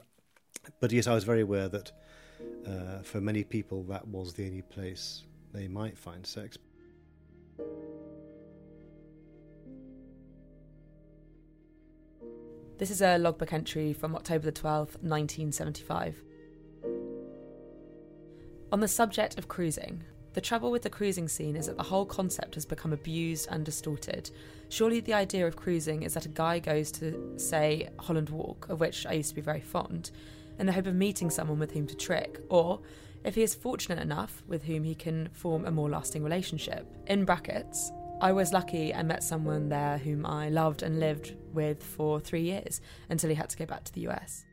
but 0.80 0.92
yes, 0.92 1.06
I 1.06 1.14
was 1.14 1.24
very 1.24 1.40
aware 1.42 1.68
that 1.68 1.92
uh, 2.66 2.98
for 3.02 3.20
many 3.20 3.44
people 3.44 3.82
that 3.84 4.06
was 4.08 4.34
the 4.34 4.46
only 4.46 4.62
place 4.62 5.22
they 5.52 5.68
might 5.68 5.96
find 5.96 6.26
sex. 6.26 6.58
This 12.76 12.90
is 12.90 13.02
a 13.02 13.18
logbook 13.18 13.52
entry 13.52 13.92
from 13.92 14.16
October 14.16 14.46
the 14.46 14.52
12th, 14.52 14.98
1975. 15.00 16.20
On 18.72 18.80
the 18.80 18.88
subject 18.88 19.38
of 19.38 19.46
cruising, 19.46 20.02
the 20.32 20.40
trouble 20.40 20.72
with 20.72 20.82
the 20.82 20.90
cruising 20.90 21.28
scene 21.28 21.54
is 21.54 21.66
that 21.66 21.76
the 21.76 21.84
whole 21.84 22.04
concept 22.04 22.56
has 22.56 22.66
become 22.66 22.92
abused 22.92 23.46
and 23.48 23.64
distorted. 23.64 24.28
Surely 24.70 24.98
the 24.98 25.14
idea 25.14 25.46
of 25.46 25.54
cruising 25.54 26.02
is 26.02 26.14
that 26.14 26.26
a 26.26 26.30
guy 26.30 26.58
goes 26.58 26.90
to, 26.92 27.34
say, 27.36 27.90
Holland 28.00 28.30
Walk, 28.30 28.68
of 28.68 28.80
which 28.80 29.06
I 29.06 29.12
used 29.12 29.28
to 29.28 29.36
be 29.36 29.40
very 29.40 29.60
fond, 29.60 30.10
in 30.58 30.66
the 30.66 30.72
hope 30.72 30.88
of 30.88 30.96
meeting 30.96 31.30
someone 31.30 31.60
with 31.60 31.70
whom 31.70 31.86
to 31.86 31.94
trick, 31.94 32.40
or 32.48 32.80
if 33.24 33.36
he 33.36 33.44
is 33.44 33.54
fortunate 33.54 34.00
enough 34.00 34.42
with 34.48 34.64
whom 34.64 34.82
he 34.82 34.96
can 34.96 35.28
form 35.28 35.64
a 35.64 35.70
more 35.70 35.88
lasting 35.88 36.24
relationship. 36.24 36.92
In 37.06 37.24
brackets, 37.24 37.92
I 38.20 38.32
was 38.32 38.52
lucky 38.52 38.92
and 38.92 39.06
met 39.06 39.22
someone 39.22 39.68
there 39.68 39.98
whom 39.98 40.26
I 40.26 40.48
loved 40.48 40.82
and 40.82 40.98
lived 40.98 41.36
with 41.54 41.82
for 41.82 42.20
three 42.20 42.42
years 42.42 42.80
until 43.08 43.30
he 43.30 43.36
had 43.36 43.50
to 43.50 43.56
go 43.56 43.66
back 43.66 43.84
to 43.84 43.92
the 43.92 44.08
US. 44.08 44.44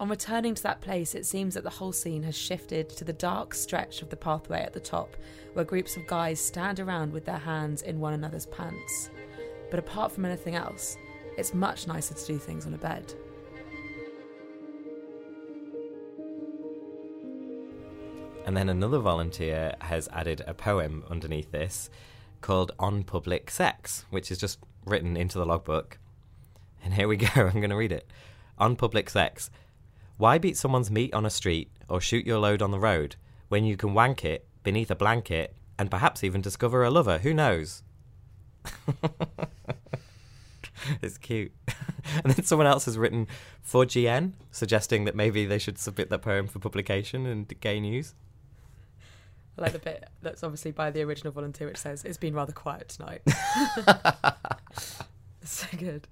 On 0.00 0.08
returning 0.08 0.54
to 0.54 0.62
that 0.62 0.80
place, 0.80 1.14
it 1.14 1.26
seems 1.26 1.52
that 1.54 1.62
the 1.62 1.68
whole 1.68 1.92
scene 1.92 2.22
has 2.22 2.34
shifted 2.34 2.88
to 2.88 3.04
the 3.04 3.12
dark 3.12 3.52
stretch 3.52 4.00
of 4.00 4.08
the 4.08 4.16
pathway 4.16 4.62
at 4.62 4.72
the 4.72 4.80
top, 4.80 5.14
where 5.52 5.64
groups 5.64 5.94
of 5.96 6.06
guys 6.06 6.40
stand 6.40 6.80
around 6.80 7.12
with 7.12 7.26
their 7.26 7.36
hands 7.38 7.82
in 7.82 8.00
one 8.00 8.14
another's 8.14 8.46
pants. 8.46 9.10
But 9.70 9.78
apart 9.78 10.10
from 10.10 10.24
anything 10.24 10.54
else, 10.54 10.96
it's 11.36 11.52
much 11.52 11.86
nicer 11.86 12.14
to 12.14 12.26
do 12.26 12.38
things 12.38 12.66
on 12.66 12.72
a 12.72 12.78
bed. 12.78 13.12
And 18.46 18.56
then 18.56 18.70
another 18.70 19.00
volunteer 19.00 19.74
has 19.80 20.08
added 20.12 20.42
a 20.46 20.54
poem 20.54 21.04
underneath 21.10 21.52
this 21.52 21.90
called 22.40 22.72
On 22.78 23.04
Public 23.04 23.50
Sex, 23.50 24.06
which 24.08 24.30
is 24.30 24.38
just 24.38 24.58
written 24.84 25.16
into 25.16 25.38
the 25.38 25.46
logbook. 25.46 25.98
And 26.84 26.94
here 26.94 27.08
we 27.08 27.16
go, 27.16 27.28
I'm 27.34 27.60
going 27.60 27.70
to 27.70 27.76
read 27.76 27.92
it. 27.92 28.10
On 28.58 28.76
public 28.76 29.10
sex. 29.10 29.50
Why 30.16 30.38
beat 30.38 30.56
someone's 30.56 30.90
meat 30.90 31.14
on 31.14 31.24
a 31.24 31.30
street 31.30 31.70
or 31.88 32.00
shoot 32.00 32.26
your 32.26 32.38
load 32.38 32.62
on 32.62 32.70
the 32.70 32.78
road 32.78 33.16
when 33.48 33.64
you 33.64 33.76
can 33.76 33.94
wank 33.94 34.24
it 34.24 34.46
beneath 34.62 34.90
a 34.90 34.94
blanket 34.94 35.56
and 35.78 35.90
perhaps 35.90 36.22
even 36.22 36.40
discover 36.40 36.84
a 36.84 36.90
lover? 36.90 37.18
Who 37.18 37.32
knows? 37.32 37.82
it's 41.02 41.18
cute. 41.18 41.52
and 42.24 42.32
then 42.32 42.44
someone 42.44 42.66
else 42.66 42.84
has 42.84 42.98
written 42.98 43.26
for 43.62 43.84
GN, 43.84 44.32
suggesting 44.50 45.04
that 45.04 45.16
maybe 45.16 45.46
they 45.46 45.58
should 45.58 45.78
submit 45.78 46.10
that 46.10 46.22
poem 46.22 46.46
for 46.46 46.58
publication 46.58 47.26
in 47.26 47.44
Gay 47.44 47.80
News. 47.80 48.14
Like 49.60 49.72
the 49.72 49.78
bit 49.78 50.08
that's 50.22 50.42
obviously 50.42 50.70
by 50.70 50.90
the 50.90 51.02
original 51.02 51.32
volunteer, 51.32 51.66
which 51.66 51.76
says, 51.76 52.02
It's 52.04 52.16
been 52.16 52.34
rather 52.34 52.52
quiet 52.52 52.88
tonight. 52.88 53.20
so 55.44 55.66
good. 55.76 56.08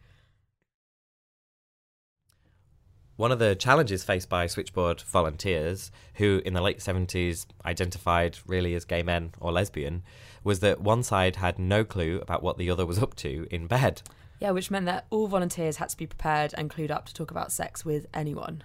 One 3.17 3.33
of 3.33 3.41
the 3.41 3.57
challenges 3.57 4.05
faced 4.05 4.29
by 4.29 4.47
switchboard 4.47 5.01
volunteers, 5.01 5.91
who 6.15 6.41
in 6.45 6.55
the 6.55 6.61
late 6.61 6.79
70s 6.79 7.47
identified 7.65 8.39
really 8.47 8.75
as 8.75 8.85
gay 8.85 9.03
men 9.03 9.33
or 9.41 9.51
lesbian, 9.51 10.05
was 10.45 10.61
that 10.61 10.81
one 10.81 11.03
side 11.03 11.37
had 11.37 11.59
no 11.59 11.83
clue 11.85 12.21
about 12.21 12.45
what 12.45 12.59
the 12.59 12.71
other 12.71 12.87
was 12.87 13.03
up 13.03 13.17
to 13.17 13.49
in 13.51 13.67
bed. 13.67 14.03
Yeah, 14.39 14.53
which 14.53 14.71
meant 14.71 14.87
that 14.87 15.07
all 15.11 15.27
volunteers 15.27 15.79
had 15.79 15.89
to 15.89 15.97
be 15.97 16.07
prepared 16.07 16.55
and 16.57 16.71
clued 16.71 16.93
up 16.93 17.07
to 17.07 17.15
talk 17.15 17.33
about 17.33 17.51
sex 17.51 17.85
with 17.85 18.07
anyone. 18.15 18.63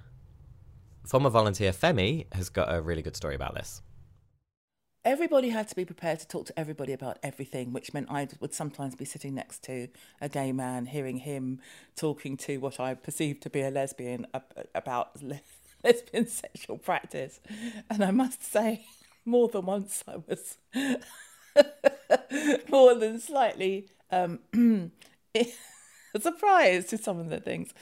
Former 1.03 1.31
volunteer 1.31 1.71
Femi 1.71 2.31
has 2.33 2.49
got 2.49 2.71
a 2.71 2.79
really 2.79 3.01
good 3.01 3.15
story 3.15 3.33
about 3.33 3.55
this 3.55 3.81
everybody 5.05 5.49
had 5.49 5.67
to 5.67 5.75
be 5.75 5.85
prepared 5.85 6.19
to 6.19 6.27
talk 6.27 6.45
to 6.45 6.59
everybody 6.59 6.93
about 6.93 7.19
everything, 7.23 7.73
which 7.73 7.93
meant 7.93 8.09
I 8.09 8.27
would 8.39 8.53
sometimes 8.53 8.95
be 8.95 9.05
sitting 9.05 9.35
next 9.35 9.63
to 9.63 9.89
a 10.21 10.29
gay 10.29 10.51
man, 10.51 10.85
hearing 10.87 11.17
him 11.17 11.59
talking 11.95 12.37
to 12.37 12.57
what 12.57 12.79
I 12.79 12.93
perceived 12.93 13.43
to 13.43 13.49
be 13.49 13.61
a 13.61 13.69
lesbian 13.69 14.27
about 14.73 15.11
lesbian 15.83 16.27
sexual 16.27 16.77
practice. 16.77 17.39
And 17.89 18.03
I 18.03 18.11
must 18.11 18.43
say, 18.43 18.85
more 19.25 19.47
than 19.47 19.65
once 19.65 20.03
I 20.07 20.17
was 20.17 20.57
more 22.69 22.95
than 22.95 23.19
slightly 23.19 23.87
um, 24.11 24.39
surprised 26.19 26.89
to 26.89 26.97
some 26.97 27.19
of 27.19 27.29
the 27.29 27.39
things. 27.39 27.73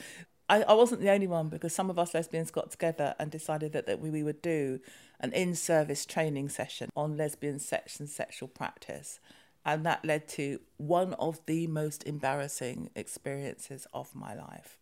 I, 0.48 0.62
I 0.62 0.74
wasn't 0.74 1.00
the 1.00 1.10
only 1.10 1.26
one 1.26 1.48
because 1.48 1.74
some 1.74 1.88
of 1.88 1.98
us 1.98 2.14
lesbians 2.14 2.50
got 2.50 2.70
together 2.70 3.14
and 3.18 3.30
decided 3.30 3.72
that, 3.72 3.86
that 3.86 4.00
we, 4.00 4.10
we 4.10 4.22
would 4.22 4.42
do 4.42 4.80
an 5.22 5.32
in 5.32 5.54
service 5.54 6.04
training 6.04 6.48
session 6.48 6.90
on 6.96 7.16
lesbian 7.16 7.58
sex 7.58 8.00
and 8.00 8.08
sexual 8.08 8.48
practice. 8.48 9.20
And 9.64 9.86
that 9.86 10.04
led 10.04 10.26
to 10.30 10.60
one 10.76 11.14
of 11.14 11.40
the 11.46 11.68
most 11.68 12.02
embarrassing 12.04 12.90
experiences 12.96 13.86
of 13.94 14.14
my 14.14 14.34
life. 14.34 14.76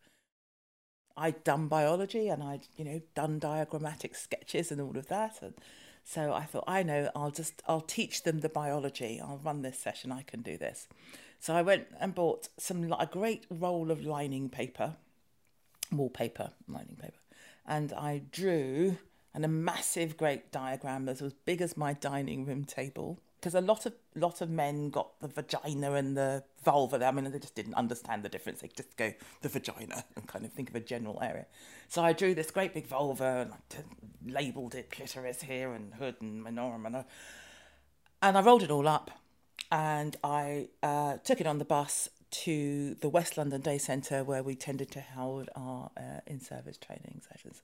I'd 1.17 1.45
done 1.45 1.69
biology 1.69 2.29
and 2.29 2.43
I'd, 2.43 2.67
you 2.77 2.85
know, 2.85 3.03
done 3.15 3.39
diagrammatic 3.39 4.15
sketches 4.15 4.73
and 4.73 4.81
all 4.81 4.97
of 4.97 5.09
that. 5.09 5.43
And 5.43 5.53
so 6.03 6.33
I 6.33 6.45
thought, 6.45 6.65
I 6.67 6.83
know, 6.83 7.11
I'll 7.15 7.31
just, 7.31 7.63
I'll 7.69 7.83
teach 7.83 8.23
them 8.23 8.41
the 8.41 8.49
biology. 8.49 9.21
I'll 9.23 9.41
run 9.45 9.61
this 9.61 9.79
session. 9.79 10.11
I 10.13 10.23
can 10.23 10.41
do 10.41 10.57
this. 10.57 10.89
So 11.39 11.55
I 11.55 11.61
went 11.61 11.89
and 12.01 12.15
bought 12.15 12.49
some, 12.59 12.91
a 12.99 13.07
great 13.07 13.45
roll 13.51 13.91
of 13.91 14.05
lining 14.05 14.49
paper, 14.49 14.97
wallpaper, 15.93 16.53
lining 16.67 16.97
paper. 16.97 17.19
And 17.67 17.93
I 17.93 18.23
drew 18.31 18.97
and 19.35 19.45
a 19.45 19.49
massive, 19.49 20.17
great 20.17 20.51
diagram 20.51 21.05
that 21.05 21.13
was 21.13 21.23
as 21.23 21.33
big 21.33 21.61
as 21.61 21.77
my 21.77 21.93
dining 21.93 22.45
room 22.45 22.65
table 22.65 23.21
because 23.41 23.55
a 23.55 23.61
lot 23.61 23.87
of 23.87 23.95
lot 24.15 24.41
of 24.43 24.51
men 24.51 24.91
got 24.91 25.19
the 25.21 25.29
vagina 25.29 25.95
and 25.95 26.17
the 26.17 26.45
vulva. 26.63 27.03
I 27.05 27.11
mean, 27.11 27.31
they 27.31 27.39
just 27.39 27.55
didn't 27.55 27.75
understand 27.75 28.23
the 28.23 28.29
difference. 28.29 28.61
They 28.61 28.69
just 28.69 28.97
go 28.97 29.15
the 29.41 29.49
vagina 29.49 30.05
and 30.15 30.27
kind 30.27 30.45
of 30.45 30.53
think 30.53 30.69
of 30.69 30.77
a 30.77 30.81
general 30.81 31.19
area. 31.23 31.47
So 31.89 32.03
I 32.03 32.13
drew 32.13 32.35
this 32.35 32.51
great 32.51 32.75
big 32.75 32.87
vulva 32.87 33.49
and 33.49 33.53
I 33.53 34.31
labelled 34.31 34.75
it 34.75 34.91
clitoris 34.91 35.43
here 35.43 35.73
and 35.73 35.95
hood 35.95 36.17
and 36.21 36.45
menorah, 36.45 36.81
menorah. 36.81 37.05
and 38.21 38.37
I 38.37 38.43
rolled 38.43 38.63
it 38.63 38.71
all 38.71 38.87
up 38.87 39.11
and 39.73 40.17
I 40.23 40.69
uh, 40.83 41.17
took 41.25 41.41
it 41.41 41.47
on 41.47 41.59
the 41.59 41.65
bus 41.65 42.11
to 42.31 42.95
the 43.01 43.09
West 43.09 43.37
London 43.39 43.61
Day 43.61 43.79
Centre 43.79 44.23
where 44.23 44.43
we 44.43 44.55
tended 44.55 44.91
to 44.93 45.01
hold 45.01 45.49
our 45.57 45.91
uh, 45.97 46.21
in-service 46.27 46.77
training 46.77 47.23
sessions. 47.27 47.63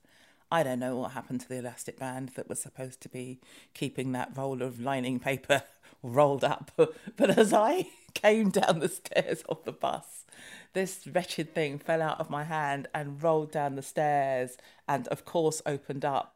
I 0.49 0.63
don't 0.63 0.79
know 0.79 0.95
what 0.95 1.11
happened 1.11 1.41
to 1.41 1.49
the 1.49 1.57
elastic 1.57 1.99
band 1.99 2.29
that 2.35 2.47
was 2.47 2.61
supposed 2.61 3.01
to 3.01 3.09
be 3.09 3.39
keeping 3.73 4.13
that 4.13 4.31
roll 4.35 4.61
of 4.61 4.79
lining 4.79 5.19
paper 5.19 5.63
rolled 6.03 6.43
up. 6.43 6.71
But 7.17 7.37
as 7.37 7.51
I 7.51 7.87
came 8.13 8.49
down 8.49 8.79
the 8.79 8.89
stairs 8.89 9.43
of 9.49 9.63
the 9.65 9.71
bus, 9.71 10.25
this 10.73 11.05
wretched 11.07 11.53
thing 11.53 11.79
fell 11.79 12.01
out 12.01 12.19
of 12.19 12.29
my 12.29 12.43
hand 12.45 12.87
and 12.93 13.21
rolled 13.21 13.51
down 13.51 13.75
the 13.75 13.81
stairs 13.81 14.57
and, 14.87 15.07
of 15.09 15.25
course, 15.25 15.61
opened 15.65 16.05
up. 16.05 16.35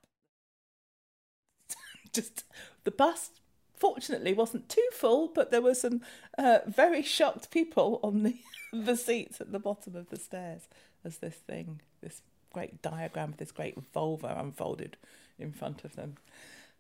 Just 2.11 2.43
the 2.83 2.91
bus, 2.91 3.29
fortunately, 3.77 4.33
wasn't 4.33 4.67
too 4.67 4.87
full, 4.91 5.29
but 5.29 5.51
there 5.51 5.61
were 5.61 5.75
some 5.75 6.01
uh, 6.37 6.59
very 6.67 7.01
shocked 7.01 7.51
people 7.51 8.01
on 8.03 8.23
the, 8.23 8.35
the 8.73 8.97
seats 8.97 9.39
at 9.39 9.53
the 9.53 9.59
bottom 9.59 9.95
of 9.95 10.09
the 10.09 10.17
stairs 10.17 10.67
as 11.05 11.19
this 11.19 11.35
thing, 11.35 11.79
this 12.01 12.21
great 12.53 12.81
diagram 12.81 13.29
of 13.29 13.37
this 13.37 13.51
great 13.51 13.77
vulva 13.93 14.35
unfolded 14.37 14.97
in 15.39 15.51
front 15.51 15.83
of 15.83 15.95
them. 15.95 16.15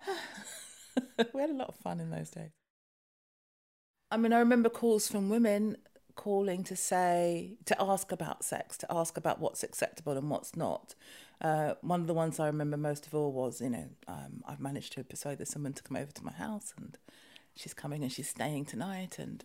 we 1.33 1.41
had 1.41 1.49
a 1.49 1.53
lot 1.53 1.69
of 1.69 1.75
fun 1.75 1.99
in 1.99 2.09
those 2.09 2.29
days. 2.29 2.51
I 4.09 4.17
mean, 4.17 4.33
I 4.33 4.39
remember 4.39 4.69
calls 4.69 5.07
from 5.07 5.29
women 5.29 5.77
calling 6.15 6.63
to 6.65 6.75
say, 6.75 7.53
to 7.65 7.81
ask 7.81 8.11
about 8.11 8.43
sex, 8.43 8.77
to 8.77 8.87
ask 8.89 9.17
about 9.17 9.39
what's 9.39 9.63
acceptable 9.63 10.17
and 10.17 10.29
what's 10.29 10.55
not. 10.55 10.95
Uh, 11.39 11.73
one 11.81 12.01
of 12.01 12.07
the 12.07 12.13
ones 12.13 12.39
I 12.39 12.47
remember 12.47 12.77
most 12.77 13.07
of 13.07 13.15
all 13.15 13.31
was, 13.31 13.61
you 13.61 13.69
know, 13.69 13.87
um, 14.07 14.43
I've 14.45 14.59
managed 14.59 14.93
to 14.93 15.03
persuade 15.03 15.37
this 15.37 15.55
woman 15.55 15.73
to 15.73 15.83
come 15.83 15.97
over 15.97 16.11
to 16.11 16.25
my 16.25 16.33
house 16.33 16.73
and 16.77 16.97
she's 17.55 17.73
coming 17.73 18.03
and 18.03 18.11
she's 18.11 18.29
staying 18.29 18.65
tonight 18.65 19.17
and, 19.17 19.43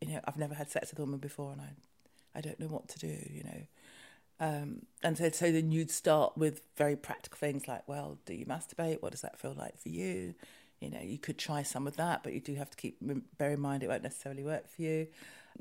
you 0.00 0.08
know, 0.08 0.20
I've 0.24 0.38
never 0.38 0.54
had 0.54 0.70
sex 0.70 0.90
with 0.90 0.98
a 0.98 1.02
woman 1.02 1.18
before 1.18 1.52
and 1.52 1.60
I, 1.60 1.70
I 2.34 2.40
don't 2.40 2.60
know 2.60 2.68
what 2.68 2.88
to 2.88 2.98
do, 2.98 3.18
you 3.30 3.42
know. 3.44 3.66
Um, 4.40 4.82
and 5.02 5.18
so, 5.18 5.30
so 5.30 5.50
then 5.50 5.72
you'd 5.72 5.90
start 5.90 6.36
with 6.36 6.62
very 6.76 6.96
practical 6.96 7.38
things 7.38 7.66
like, 7.66 7.86
well, 7.88 8.18
do 8.24 8.34
you 8.34 8.46
masturbate? 8.46 9.02
What 9.02 9.12
does 9.12 9.22
that 9.22 9.38
feel 9.38 9.54
like 9.56 9.78
for 9.78 9.88
you? 9.88 10.34
You 10.80 10.90
know, 10.90 11.00
you 11.00 11.18
could 11.18 11.38
try 11.38 11.62
some 11.62 11.86
of 11.86 11.96
that, 11.96 12.22
but 12.22 12.32
you 12.32 12.40
do 12.40 12.54
have 12.54 12.70
to 12.70 12.76
keep 12.76 12.98
bear 13.36 13.50
in 13.50 13.60
mind 13.60 13.82
it 13.82 13.88
won't 13.88 14.02
necessarily 14.02 14.44
work 14.44 14.68
for 14.68 14.82
you. 14.82 15.08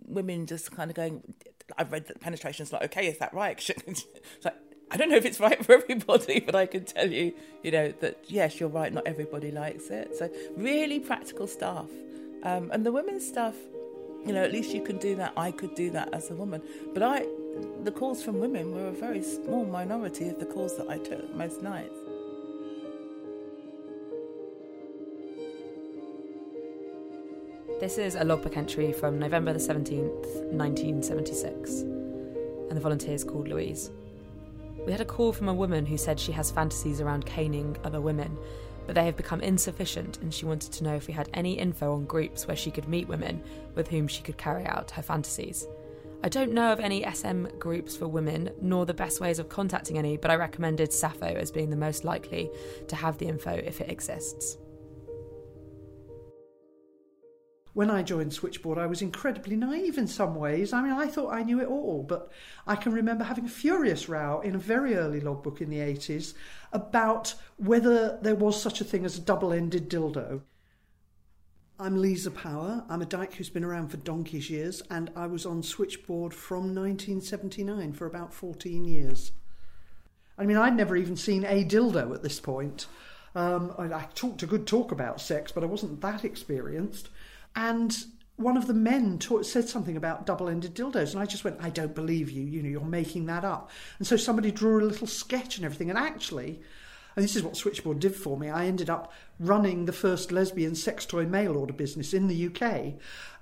Women 0.06 0.46
just 0.46 0.72
kind 0.72 0.92
of 0.92 0.96
going, 0.96 1.34
I've 1.78 1.92
read 1.92 2.08
that 2.08 2.22
penetration 2.22 2.64
is 2.64 2.72
not 2.72 2.84
okay. 2.84 3.08
Is 3.08 3.18
that 3.18 3.34
right? 3.34 3.58
it's 3.88 4.06
like, 4.46 4.56
I 4.92 4.98
don't 4.98 5.10
know 5.10 5.16
if 5.18 5.26
it's 5.26 5.40
right 5.40 5.64
for 5.66 5.74
everybody, 5.74 6.40
but 6.40 6.56
I 6.56 6.68
can 6.68 6.86
tell 6.86 7.12
you, 7.12 7.34
you 7.64 7.72
know, 7.72 7.92
that 8.00 8.26
yes, 8.28 8.60
you're 8.60 8.70
right. 8.70 8.94
Not 8.94 9.08
everybody 9.08 9.52
likes 9.52 9.90
it. 9.90 10.16
So 10.16 10.30
really 10.56 11.00
practical 11.00 11.48
stuff, 11.48 11.90
um, 12.44 12.70
and 12.72 12.86
the 12.86 12.92
women's 12.92 13.28
stuff. 13.28 13.56
You 14.26 14.34
know, 14.34 14.44
at 14.44 14.52
least 14.52 14.74
you 14.74 14.84
can 14.84 14.98
do 14.98 15.16
that. 15.16 15.34
I 15.38 15.52
could 15.52 15.74
do 15.74 15.90
that 15.92 16.14
as 16.14 16.30
a 16.32 16.36
woman, 16.36 16.62
but 16.94 17.02
I 17.02 17.26
the 17.84 17.92
calls 17.92 18.24
from 18.24 18.40
women 18.40 18.74
were 18.74 18.88
a 18.88 18.92
very 18.92 19.22
small 19.22 19.66
minority 19.66 20.30
of 20.30 20.40
the 20.40 20.46
calls 20.46 20.78
that 20.78 20.90
I 20.90 20.98
took 20.98 21.34
most 21.36 21.62
nights. 21.62 21.98
This 27.80 27.98
is 27.98 28.16
a 28.16 28.24
logbook 28.24 28.58
entry 28.58 28.92
from 28.92 29.20
November 29.20 29.54
the 29.54 29.60
17th, 29.60 30.52
1976, 30.52 31.82
and 31.82 32.72
the 32.72 32.82
volunteer 32.82 33.14
is 33.14 33.24
called 33.24 33.48
Louise. 33.48 33.92
We 34.86 34.92
had 34.92 35.02
a 35.02 35.06
call 35.06 35.32
from 35.32 35.48
a 35.48 35.54
woman 35.54 35.86
who 35.86 35.98
said 35.98 36.20
she 36.20 36.32
has 36.32 36.50
fantasies 36.50 37.02
around 37.02 37.26
caning 37.26 37.78
other 37.84 38.02
women, 38.02 38.36
but 38.88 38.96
they 38.96 39.06
have 39.06 39.16
become 39.16 39.42
insufficient, 39.42 40.18
and 40.22 40.34
she 40.34 40.46
wanted 40.46 40.72
to 40.74 40.84
know 40.84 40.96
if 40.96 41.08
we 41.08 41.14
had 41.14 41.30
any 41.34 41.54
info 41.54 41.94
on 41.94 42.06
groups 42.06 42.48
where 42.48 42.58
she 42.58 42.72
could 42.72 42.88
meet 42.88 43.08
women 43.08 43.44
with 43.76 43.88
whom 43.90 44.08
she 44.08 44.24
could 44.24 44.38
carry 44.38 44.66
out 44.66 44.92
her 44.92 45.04
fantasies. 45.04 45.68
I 46.24 46.30
don't 46.30 46.52
know 46.52 46.74
of 46.74 46.80
any 46.80 47.06
SM 47.10 47.46
groups 47.60 47.96
for 47.96 48.08
women, 48.08 48.50
nor 48.60 48.86
the 48.86 48.94
best 48.94 49.22
ways 49.22 49.38
of 49.38 49.50
contacting 49.50 49.98
any, 50.00 50.18
but 50.18 50.32
I 50.32 50.36
recommended 50.36 50.92
Sappho 50.92 51.28
as 51.28 51.52
being 51.52 51.70
the 51.70 51.76
most 51.76 52.04
likely 52.04 52.50
to 52.88 52.96
have 52.96 53.18
the 53.20 53.28
info 53.28 53.52
if 53.52 53.82
it 53.82 53.90
exists. 53.90 54.58
When 57.74 57.92
I 57.92 58.02
joined 58.02 58.34
Switchboard, 58.34 58.80
I 58.80 58.88
was 58.88 59.04
incredibly 59.04 59.56
naive 59.56 60.00
in 60.00 60.08
some 60.08 60.34
ways. 60.34 60.74
I 60.74 60.82
mean, 60.82 60.94
I 60.94 61.06
thought 61.06 61.32
I 61.32 61.44
knew 61.44 61.62
it 61.62 61.68
all, 61.68 62.02
but 62.02 62.32
I 62.66 62.76
can 62.76 62.92
remember 62.92 63.24
having 63.24 63.46
a 63.46 63.50
furious 63.50 64.10
row 64.10 64.42
in 64.42 64.56
a 64.56 64.58
very 64.58 64.96
early 64.96 65.22
logbook 65.22 65.62
in 65.62 65.70
the 65.70 65.78
80s 65.78 66.34
about 66.74 67.36
whether 67.58 68.18
there 68.24 68.34
was 68.34 68.60
such 68.60 68.82
a 68.82 68.84
thing 68.84 69.06
as 69.06 69.20
a 69.20 69.22
double 69.22 69.54
ended 69.54 69.92
dildo. 69.92 70.42
I'm 71.80 72.02
Lisa 72.02 72.32
Power. 72.32 72.84
I'm 72.90 73.04
a 73.04 73.06
dyke 73.06 73.36
who's 73.36 73.52
been 73.52 73.64
around 73.64 73.90
for 73.90 73.98
donkey's 73.98 74.50
years, 74.50 74.82
and 74.90 75.12
I 75.16 75.28
was 75.28 75.46
on 75.46 75.62
Switchboard 75.62 76.34
from 76.34 76.74
1979 76.74 77.94
for 77.94 78.08
about 78.08 78.34
14 78.34 78.84
years. 78.84 79.32
I 80.40 80.48
mean, 80.48 80.58
I'd 80.58 80.76
never 80.76 80.96
even 80.96 81.16
seen 81.16 81.46
a 81.46 81.64
dildo 81.64 82.16
at 82.16 82.24
this 82.24 82.40
point. 82.40 82.88
Um, 83.36 83.76
I, 83.78 83.94
I 83.94 84.08
talked 84.16 84.42
a 84.42 84.48
good 84.48 84.66
talk 84.66 84.92
about 84.92 85.22
sex, 85.22 85.52
but 85.52 85.62
I 85.62 85.68
wasn't 85.68 86.02
that 86.02 86.26
experienced. 86.26 87.10
And 87.56 87.96
one 88.38 88.58
of 88.58 88.66
the 88.66 88.74
men 88.74 89.22
said 89.44 89.70
something 89.70 89.98
about 89.98 90.26
double-ended 90.26 90.74
dildos, 90.74 91.12
and 91.12 91.22
I 91.22 91.28
just 91.28 91.44
went, 91.44 91.62
"I 91.62 91.70
don't 91.70 91.94
believe 91.94 92.32
you. 92.32 92.42
You 92.42 92.64
know, 92.64 92.70
you're 92.70 92.82
making 92.82 93.28
that 93.28 93.46
up." 93.46 93.70
And 94.00 94.08
so 94.08 94.18
somebody 94.18 94.50
drew 94.50 94.82
a 94.82 94.90
little 94.90 95.06
sketch 95.06 95.58
and 95.58 95.66
everything, 95.66 95.92
and 95.92 96.00
actually, 96.00 96.60
and 97.18 97.24
this 97.24 97.36
is 97.36 97.42
what 97.42 97.58
Switchboard 97.58 98.00
did 98.00 98.16
for 98.16 98.38
me. 98.38 98.48
I 98.48 98.68
ended 98.68 98.92
up 98.92 99.12
running 99.40 99.86
the 99.86 99.92
first 99.92 100.32
lesbian 100.32 100.76
sex 100.76 101.04
toy 101.04 101.26
mail 101.26 101.58
order 101.58 101.74
business 101.74 102.14
in 102.14 102.28
the 102.28 102.46
UK. 102.46 102.94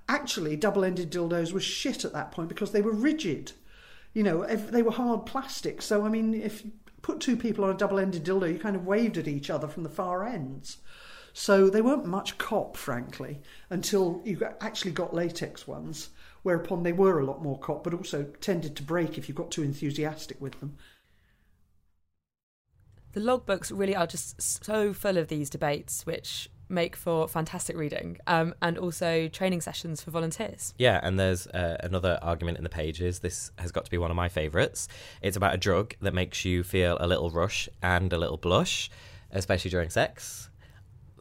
Actually, 0.07 0.55
double 0.55 0.85
ended 0.85 1.11
dildos 1.11 1.51
were 1.51 1.59
shit 1.59 2.05
at 2.05 2.13
that 2.13 2.31
point 2.31 2.47
because 2.47 2.71
they 2.71 2.81
were 2.81 2.93
rigid. 2.93 3.51
You 4.13 4.23
know, 4.23 4.45
they 4.45 4.81
were 4.81 4.91
hard 4.91 5.25
plastic. 5.25 5.81
So, 5.81 6.05
I 6.05 6.09
mean, 6.09 6.33
if 6.33 6.63
you 6.63 6.71
put 7.01 7.19
two 7.19 7.35
people 7.35 7.65
on 7.65 7.71
a 7.71 7.77
double 7.77 7.99
ended 7.99 8.23
dildo, 8.23 8.51
you 8.51 8.59
kind 8.59 8.77
of 8.77 8.85
waved 8.85 9.17
at 9.17 9.27
each 9.27 9.49
other 9.49 9.67
from 9.67 9.83
the 9.83 9.89
far 9.89 10.25
ends. 10.25 10.77
So 11.33 11.69
they 11.69 11.81
weren't 11.81 12.05
much 12.05 12.37
cop, 12.37 12.77
frankly, 12.77 13.41
until 13.69 14.21
you 14.23 14.41
actually 14.61 14.93
got 14.93 15.13
latex 15.13 15.67
ones, 15.67 16.11
whereupon 16.43 16.83
they 16.83 16.93
were 16.93 17.19
a 17.19 17.25
lot 17.25 17.43
more 17.43 17.59
cop, 17.59 17.83
but 17.83 17.93
also 17.93 18.23
tended 18.39 18.77
to 18.77 18.83
break 18.83 19.17
if 19.17 19.27
you 19.27 19.35
got 19.35 19.51
too 19.51 19.63
enthusiastic 19.63 20.39
with 20.39 20.61
them. 20.61 20.77
The 23.15 23.21
logbooks 23.21 23.71
really 23.73 23.95
are 23.95 24.05
just 24.05 24.41
so 24.41 24.91
full 24.91 25.17
of 25.17 25.29
these 25.29 25.49
debates, 25.49 26.05
which 26.05 26.49
make 26.67 26.97
for 26.97 27.29
fantastic 27.29 27.77
reading 27.77 28.17
um, 28.27 28.53
and 28.61 28.77
also 28.77 29.29
training 29.29 29.61
sessions 29.61 30.01
for 30.01 30.11
volunteers. 30.11 30.73
Yeah, 30.77 30.99
and 31.01 31.17
there's 31.17 31.47
uh, 31.47 31.77
another 31.79 32.19
argument 32.21 32.57
in 32.57 32.65
the 32.65 32.69
pages. 32.69 33.19
This 33.19 33.51
has 33.57 33.71
got 33.71 33.85
to 33.85 33.91
be 33.91 33.97
one 33.97 34.11
of 34.11 34.17
my 34.17 34.27
favourites. 34.27 34.89
It's 35.21 35.37
about 35.37 35.53
a 35.53 35.57
drug 35.57 35.95
that 36.01 36.13
makes 36.13 36.43
you 36.43 36.61
feel 36.61 36.97
a 36.99 37.07
little 37.07 37.29
rush 37.29 37.69
and 37.81 38.11
a 38.11 38.17
little 38.17 38.35
blush, 38.35 38.89
especially 39.31 39.71
during 39.71 39.89
sex. 39.89 40.49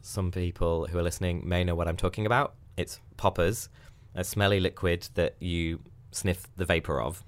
Some 0.01 0.31
people 0.31 0.87
who 0.87 0.97
are 0.97 1.03
listening 1.03 1.47
may 1.47 1.63
know 1.63 1.75
what 1.75 1.87
I'm 1.87 1.95
talking 1.95 2.25
about. 2.25 2.55
It's 2.75 2.99
poppers, 3.15 3.69
a 4.15 4.25
smelly 4.25 4.59
liquid 4.59 5.07
that 5.13 5.37
you 5.39 5.79
sniff 6.11 6.45
the 6.57 6.65
vapour 6.65 7.01
of 7.01 7.23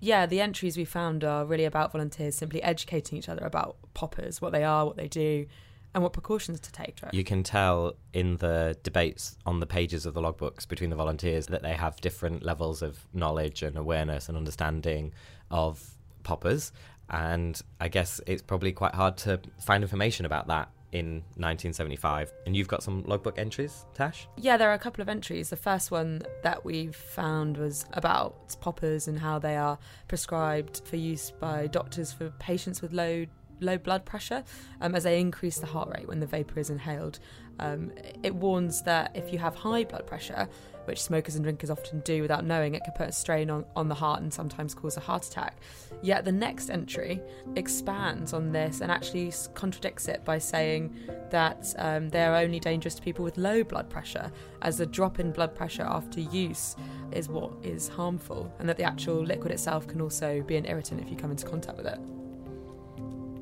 yeah, 0.00 0.26
the 0.26 0.40
entries 0.40 0.76
we 0.76 0.84
found 0.84 1.24
are 1.24 1.44
really 1.44 1.64
about 1.64 1.92
volunteers 1.92 2.34
simply 2.34 2.62
educating 2.62 3.18
each 3.18 3.28
other 3.28 3.44
about 3.44 3.76
poppers, 3.94 4.40
what 4.40 4.52
they 4.52 4.64
are, 4.64 4.86
what 4.86 4.96
they 4.96 5.08
do, 5.08 5.46
and 5.94 6.02
what 6.02 6.12
precautions 6.12 6.60
to 6.60 6.72
take. 6.72 7.00
You 7.12 7.24
can 7.24 7.42
tell 7.42 7.94
in 8.12 8.36
the 8.38 8.76
debates 8.82 9.36
on 9.44 9.60
the 9.60 9.66
pages 9.66 10.06
of 10.06 10.14
the 10.14 10.22
logbooks 10.22 10.66
between 10.66 10.90
the 10.90 10.96
volunteers 10.96 11.46
that 11.48 11.62
they 11.62 11.74
have 11.74 12.00
different 12.00 12.42
levels 12.42 12.80
of 12.80 13.06
knowledge 13.12 13.62
and 13.62 13.76
awareness 13.76 14.28
and 14.28 14.38
understanding 14.38 15.12
of 15.50 15.82
poppers. 16.22 16.72
And 17.10 17.60
I 17.80 17.88
guess 17.88 18.20
it's 18.26 18.42
probably 18.42 18.72
quite 18.72 18.94
hard 18.94 19.16
to 19.18 19.40
find 19.60 19.82
information 19.82 20.24
about 20.26 20.46
that 20.46 20.70
in 20.92 21.22
1975. 21.36 22.32
And 22.46 22.56
you've 22.56 22.68
got 22.68 22.82
some 22.82 23.02
logbook 23.04 23.38
entries, 23.38 23.86
Tash? 23.94 24.26
Yeah, 24.36 24.56
there 24.56 24.70
are 24.70 24.74
a 24.74 24.78
couple 24.78 25.02
of 25.02 25.08
entries. 25.08 25.50
The 25.50 25.56
first 25.56 25.90
one 25.90 26.22
that 26.42 26.64
we 26.64 26.88
found 26.88 27.56
was 27.56 27.86
about 27.92 28.56
poppers 28.60 29.08
and 29.08 29.18
how 29.18 29.38
they 29.38 29.56
are 29.56 29.78
prescribed 30.08 30.82
for 30.84 30.96
use 30.96 31.30
by 31.30 31.66
doctors 31.66 32.12
for 32.12 32.30
patients 32.38 32.82
with 32.82 32.92
low 32.92 33.26
low 33.60 33.78
blood 33.78 34.04
pressure 34.04 34.44
um, 34.80 34.94
as 34.94 35.04
they 35.04 35.20
increase 35.20 35.58
the 35.58 35.66
heart 35.66 35.88
rate 35.96 36.08
when 36.08 36.20
the 36.20 36.26
vapor 36.26 36.58
is 36.58 36.70
inhaled. 36.70 37.18
Um, 37.58 37.92
it 38.22 38.34
warns 38.34 38.82
that 38.82 39.12
if 39.14 39.32
you 39.32 39.38
have 39.38 39.54
high 39.54 39.84
blood 39.84 40.06
pressure, 40.06 40.48
which 40.86 41.02
smokers 41.02 41.34
and 41.34 41.44
drinkers 41.44 41.70
often 41.70 42.00
do 42.00 42.22
without 42.22 42.44
knowing, 42.44 42.74
it 42.74 42.82
can 42.82 42.94
put 42.94 43.08
a 43.08 43.12
strain 43.12 43.50
on, 43.50 43.64
on 43.76 43.88
the 43.88 43.94
heart 43.94 44.22
and 44.22 44.32
sometimes 44.32 44.74
cause 44.74 44.96
a 44.96 45.00
heart 45.00 45.26
attack. 45.26 45.58
Yet 46.02 46.24
the 46.24 46.32
next 46.32 46.70
entry 46.70 47.20
expands 47.54 48.32
on 48.32 48.50
this 48.50 48.80
and 48.80 48.90
actually 48.90 49.32
contradicts 49.54 50.08
it 50.08 50.24
by 50.24 50.38
saying 50.38 50.96
that 51.30 51.74
um, 51.78 52.08
they 52.08 52.24
are 52.24 52.36
only 52.36 52.58
dangerous 52.58 52.94
to 52.94 53.02
people 53.02 53.24
with 53.24 53.36
low 53.36 53.62
blood 53.62 53.90
pressure, 53.90 54.32
as 54.62 54.80
a 54.80 54.86
drop 54.86 55.20
in 55.20 55.30
blood 55.30 55.54
pressure 55.54 55.82
after 55.82 56.20
use 56.20 56.76
is 57.12 57.28
what 57.28 57.52
is 57.62 57.88
harmful, 57.88 58.52
and 58.58 58.68
that 58.68 58.76
the 58.76 58.84
actual 58.84 59.22
liquid 59.22 59.52
itself 59.52 59.86
can 59.86 60.00
also 60.00 60.42
be 60.42 60.56
an 60.56 60.64
irritant 60.64 61.00
if 61.00 61.10
you 61.10 61.16
come 61.16 61.30
into 61.30 61.46
contact 61.46 61.76
with 61.76 61.86
it. 61.86 62.00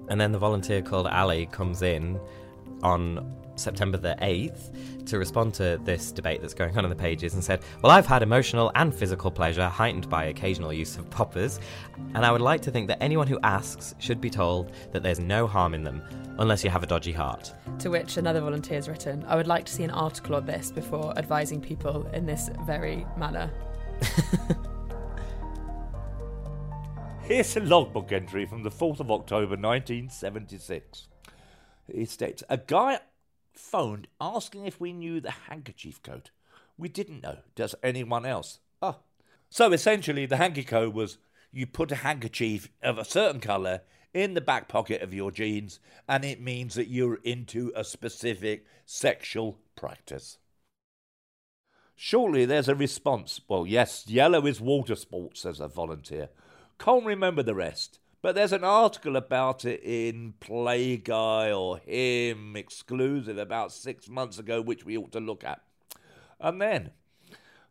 And 0.09 0.21
then 0.21 0.33
the 0.33 0.38
volunteer 0.38 0.83
called 0.83 1.07
Ali 1.07 1.47
comes 1.47 1.83
in 1.83 2.18
on 2.83 3.35
September 3.57 3.99
the 3.99 4.16
8th 4.21 5.07
to 5.07 5.18
respond 5.18 5.55
to 5.55 5.81
this 5.85 6.12
debate 6.12 6.40
that's 6.40 6.55
going 6.55 6.77
on 6.77 6.85
in 6.85 6.90
the 6.90 6.97
pages 6.97 7.35
and 7.35 7.42
said, 7.42 7.61
Well, 7.83 7.90
I've 7.90 8.07
had 8.07 8.23
emotional 8.23 8.71
and 8.75 8.94
physical 8.94 9.31
pleasure 9.31 9.68
heightened 9.68 10.09
by 10.09 10.25
occasional 10.25 10.73
use 10.73 10.97
of 10.97 11.09
poppers, 11.11 11.61
and 12.14 12.25
I 12.25 12.31
would 12.31 12.40
like 12.40 12.61
to 12.62 12.71
think 12.71 12.88
that 12.88 13.03
anyone 13.03 13.27
who 13.27 13.38
asks 13.42 13.94
should 13.99 14.21
be 14.21 14.31
told 14.31 14.73
that 14.92 15.03
there's 15.03 15.21
no 15.21 15.47
harm 15.47 15.75
in 15.75 15.83
them, 15.83 16.03
unless 16.38 16.62
you 16.62 16.71
have 16.71 16.83
a 16.83 16.87
dodgy 16.87 17.12
heart. 17.12 17.55
To 17.81 17.90
which 17.90 18.16
another 18.16 18.40
volunteer 18.40 18.77
has 18.77 18.88
written, 18.88 19.25
I 19.27 19.37
would 19.37 19.47
like 19.47 19.64
to 19.66 19.73
see 19.73 19.85
an 19.85 19.90
article 19.90 20.37
on 20.37 20.47
this 20.47 20.71
before 20.71 21.16
advising 21.18 21.61
people 21.61 22.07
in 22.12 22.27
this 22.27 22.51
very 22.66 23.07
manner. 23.16 23.51
Here's 27.29 27.59
a 27.59 27.61
logbook 27.61 28.11
entry 28.11 28.47
from 28.47 28.62
the 28.62 28.71
4th 28.71 29.01
of 29.01 29.11
October 29.11 29.51
1976. 29.51 31.09
It 31.87 32.09
states 32.09 32.43
A 32.49 32.57
guy 32.57 33.01
phoned 33.53 34.09
asking 34.19 34.64
if 34.64 34.81
we 34.81 34.95
knew 34.95 35.21
the 35.21 35.33
handkerchief 35.33 36.03
code. 36.03 36.31
We 36.79 36.88
didn't 36.88 37.23
know. 37.23 37.41
Does 37.55 37.75
anyone 37.83 38.25
else? 38.25 38.61
Ah. 38.81 39.01
So 39.51 39.71
essentially, 39.75 40.25
the 40.25 40.38
hanky 40.38 40.64
code 40.64 40.95
was 40.95 41.19
you 41.53 41.67
put 41.67 41.93
a 41.93 41.97
handkerchief 41.97 42.71
of 42.83 42.97
a 42.97 43.05
certain 43.05 43.43
colour 43.43 43.83
in 44.14 44.33
the 44.33 44.41
back 44.41 44.67
pocket 44.67 45.03
of 45.03 45.12
your 45.12 45.31
jeans, 45.31 45.81
and 46.09 46.25
it 46.25 46.41
means 46.41 46.77
that 46.77 46.88
you're 46.88 47.21
into 47.25 47.71
a 47.77 47.85
specific 47.85 48.64
sexual 48.87 49.59
practice. 49.77 50.38
Shortly, 51.95 52.47
there's 52.47 52.71
a 52.71 52.75
response. 52.75 53.38
Well, 53.47 53.67
yes, 53.67 54.07
yellow 54.09 54.47
is 54.47 54.62
water 54.62 54.95
sports, 54.95 55.43
says 55.43 55.61
a 55.61 55.69
volunteer. 55.69 56.31
Can't 56.79 57.05
remember 57.05 57.43
the 57.43 57.55
rest. 57.55 57.99
But 58.21 58.35
there's 58.35 58.53
an 58.53 58.64
article 58.64 59.17
about 59.17 59.64
it 59.64 59.81
in 59.83 60.35
Playguy 60.41 61.57
or 61.57 61.79
Him 61.79 62.57
exclusive 62.57 63.38
about 63.38 63.73
six 63.73 64.09
months 64.09 64.38
ago, 64.38 64.61
which 64.61 64.85
we 64.85 64.97
ought 64.97 65.12
to 65.12 65.21
look 65.21 65.45
at. 65.45 65.61
And 66.41 66.61
then 66.61 66.91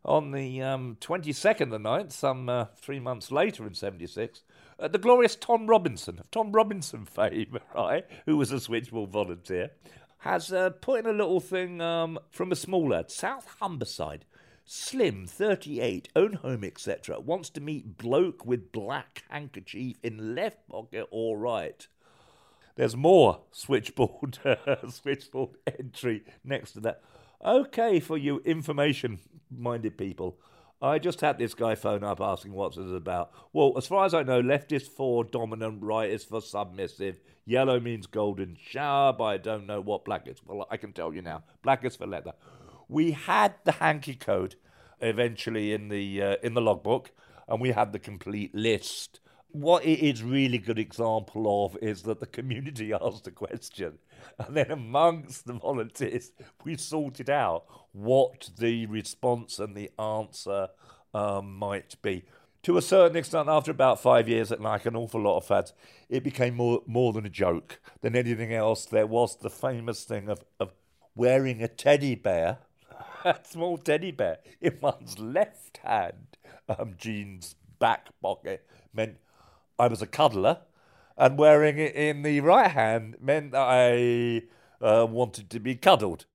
on 0.04 0.32
the 0.32 0.62
um, 0.62 0.96
22nd 1.00 1.60
of 1.60 1.70
the 1.70 1.78
9th, 1.78 2.12
some 2.12 2.48
uh, 2.48 2.66
three 2.76 2.98
months 2.98 3.30
later 3.30 3.66
in 3.66 3.74
76, 3.74 4.42
uh, 4.78 4.88
the 4.88 4.98
glorious 4.98 5.36
Tom 5.36 5.66
Robinson, 5.66 6.18
of 6.18 6.30
Tom 6.30 6.52
Robinson 6.52 7.04
fame, 7.04 7.58
right, 7.74 8.06
who 8.24 8.36
was 8.36 8.50
a 8.50 8.60
switchboard 8.60 9.10
volunteer, 9.10 9.70
has 10.18 10.52
uh, 10.52 10.70
put 10.70 11.00
in 11.00 11.06
a 11.06 11.12
little 11.12 11.40
thing 11.40 11.80
um, 11.80 12.18
from 12.30 12.52
a 12.52 12.56
small 12.56 12.88
lad, 12.88 13.10
South 13.10 13.46
Humberside, 13.60 14.22
Slim, 14.70 15.26
38, 15.26 16.10
own 16.14 16.34
home, 16.34 16.62
etc., 16.62 17.18
wants 17.20 17.48
to 17.48 17.60
meet 17.62 17.96
bloke 17.96 18.44
with 18.44 18.70
black 18.70 19.24
handkerchief 19.30 19.96
in 20.02 20.34
left 20.34 20.68
pocket 20.68 21.06
or 21.10 21.38
right. 21.38 21.86
There's 22.76 22.94
more 22.94 23.40
switchboard 23.50 24.38
switchboard 24.90 25.56
entry 25.66 26.22
next 26.44 26.72
to 26.72 26.80
that. 26.80 27.00
Okay, 27.42 27.98
for 27.98 28.18
you 28.18 28.40
information 28.40 29.20
minded 29.50 29.96
people, 29.96 30.38
I 30.82 30.98
just 30.98 31.22
had 31.22 31.38
this 31.38 31.54
guy 31.54 31.74
phone 31.74 32.04
up 32.04 32.20
asking 32.20 32.52
what's 32.52 32.76
this 32.76 32.92
about. 32.92 33.32
Well, 33.54 33.72
as 33.78 33.86
far 33.86 34.04
as 34.04 34.12
I 34.12 34.22
know, 34.22 34.40
left 34.40 34.70
is 34.70 34.86
for 34.86 35.24
dominant, 35.24 35.82
right 35.82 36.10
is 36.10 36.24
for 36.24 36.42
submissive, 36.42 37.20
yellow 37.46 37.80
means 37.80 38.06
golden 38.06 38.58
shower, 38.62 39.14
but 39.14 39.24
I 39.24 39.38
don't 39.38 39.66
know 39.66 39.80
what 39.80 40.04
black 40.04 40.28
is. 40.28 40.44
Well, 40.44 40.66
I 40.70 40.76
can 40.76 40.92
tell 40.92 41.14
you 41.14 41.22
now. 41.22 41.44
Black 41.62 41.86
is 41.86 41.96
for 41.96 42.06
leather. 42.06 42.34
We 42.88 43.12
had 43.12 43.54
the 43.64 43.72
hanky 43.72 44.14
code 44.14 44.56
eventually 45.00 45.72
in 45.72 45.88
the 45.88 46.22
uh, 46.22 46.36
in 46.42 46.54
the 46.54 46.60
logbook, 46.60 47.10
and 47.46 47.60
we 47.60 47.70
had 47.70 47.92
the 47.92 47.98
complete 47.98 48.54
list. 48.54 49.20
What 49.50 49.84
it 49.84 50.00
is 50.00 50.22
really 50.22 50.58
good 50.58 50.78
example 50.78 51.64
of 51.64 51.76
is 51.82 52.02
that 52.02 52.20
the 52.20 52.26
community 52.26 52.92
asked 53.00 53.26
a 53.26 53.30
question, 53.30 53.98
and 54.38 54.56
then 54.56 54.70
amongst 54.70 55.46
the 55.46 55.54
volunteers, 55.54 56.32
we 56.64 56.76
sorted 56.76 57.30
out 57.30 57.64
what 57.92 58.50
the 58.58 58.86
response 58.86 59.58
and 59.58 59.74
the 59.74 59.90
answer 59.98 60.68
um, 61.14 61.56
might 61.56 62.00
be. 62.02 62.24
To 62.64 62.76
a 62.76 62.82
certain 62.82 63.16
extent, 63.16 63.48
after 63.48 63.70
about 63.70 64.02
five 64.02 64.28
years, 64.28 64.50
and 64.50 64.62
like 64.62 64.84
an 64.84 64.96
awful 64.96 65.22
lot 65.22 65.38
of 65.38 65.46
fads, 65.46 65.72
it 66.08 66.24
became 66.24 66.54
more 66.54 66.82
more 66.86 67.12
than 67.12 67.26
a 67.26 67.30
joke 67.30 67.80
than 68.00 68.16
anything 68.16 68.52
else. 68.52 68.84
There 68.84 69.06
was 69.06 69.36
the 69.36 69.50
famous 69.50 70.04
thing 70.04 70.28
of, 70.28 70.44
of 70.58 70.72
wearing 71.14 71.62
a 71.62 71.68
teddy 71.68 72.14
bear 72.14 72.58
a 73.24 73.36
small 73.42 73.78
teddy 73.78 74.10
bear 74.10 74.38
in 74.60 74.78
one's 74.80 75.18
left 75.18 75.78
hand 75.78 76.36
um, 76.68 76.94
jeans 76.96 77.54
back 77.78 78.08
pocket 78.20 78.66
meant 78.92 79.16
I 79.78 79.86
was 79.86 80.02
a 80.02 80.06
cuddler, 80.06 80.58
and 81.16 81.38
wearing 81.38 81.78
it 81.78 81.94
in 81.94 82.22
the 82.22 82.40
right 82.40 82.70
hand 82.70 83.16
meant 83.20 83.52
that 83.52 83.66
I 83.68 84.42
uh, 84.84 85.06
wanted 85.06 85.50
to 85.50 85.60
be 85.60 85.76
cuddled. 85.76 86.26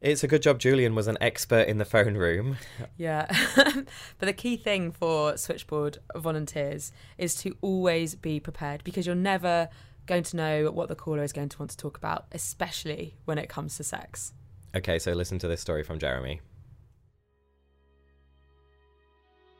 It's 0.00 0.22
a 0.22 0.28
good 0.28 0.42
job 0.42 0.60
Julian 0.60 0.94
was 0.94 1.08
an 1.08 1.18
expert 1.20 1.66
in 1.66 1.78
the 1.78 1.84
phone 1.84 2.14
room. 2.14 2.56
Yeah. 2.96 3.26
but 3.56 4.26
the 4.26 4.32
key 4.32 4.56
thing 4.56 4.92
for 4.92 5.36
switchboard 5.36 5.98
volunteers 6.14 6.92
is 7.16 7.34
to 7.36 7.56
always 7.62 8.14
be 8.14 8.38
prepared 8.38 8.84
because 8.84 9.06
you're 9.06 9.16
never 9.16 9.68
going 10.06 10.22
to 10.22 10.36
know 10.36 10.70
what 10.70 10.88
the 10.88 10.94
caller 10.94 11.24
is 11.24 11.32
going 11.32 11.48
to 11.48 11.58
want 11.58 11.72
to 11.72 11.76
talk 11.76 11.96
about, 11.96 12.26
especially 12.30 13.16
when 13.24 13.38
it 13.38 13.48
comes 13.48 13.76
to 13.76 13.84
sex. 13.84 14.32
Okay, 14.74 14.98
so 14.98 15.12
listen 15.12 15.38
to 15.38 15.48
this 15.48 15.62
story 15.62 15.82
from 15.82 15.98
Jeremy. 15.98 16.40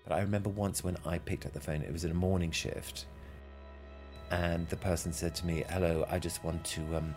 But 0.07 0.15
I 0.15 0.21
remember 0.21 0.51
once 0.51 0.85
when 0.85 0.99
I 1.07 1.19
picked 1.19 1.47
up 1.47 1.55
the 1.55 1.61
phone, 1.61 1.83
it 1.83 1.93
was 1.93 2.05
in 2.05 2.11
a 2.11 2.15
morning 2.15 2.51
shift, 2.51 3.07
and 4.31 4.69
the 4.69 4.77
person 4.77 5.13
said 5.13 5.35
to 5.37 5.47
me, 5.47 5.65
Hello, 5.71 6.07
I 6.11 6.19
just 6.19 6.45
want 6.45 6.63
to 6.67 6.97
um, 6.97 7.15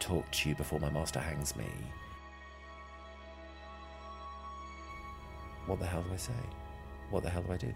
talk 0.00 0.28
to 0.32 0.48
you 0.48 0.56
before 0.56 0.80
my 0.80 0.90
master 0.90 1.20
hangs 1.20 1.54
me. 1.54 1.66
What 5.66 5.78
the 5.78 5.86
hell 5.86 6.02
do 6.02 6.12
I 6.12 6.16
say? 6.16 6.32
What 7.10 7.22
the 7.22 7.30
hell 7.30 7.42
do 7.42 7.52
I 7.52 7.56
do? 7.56 7.72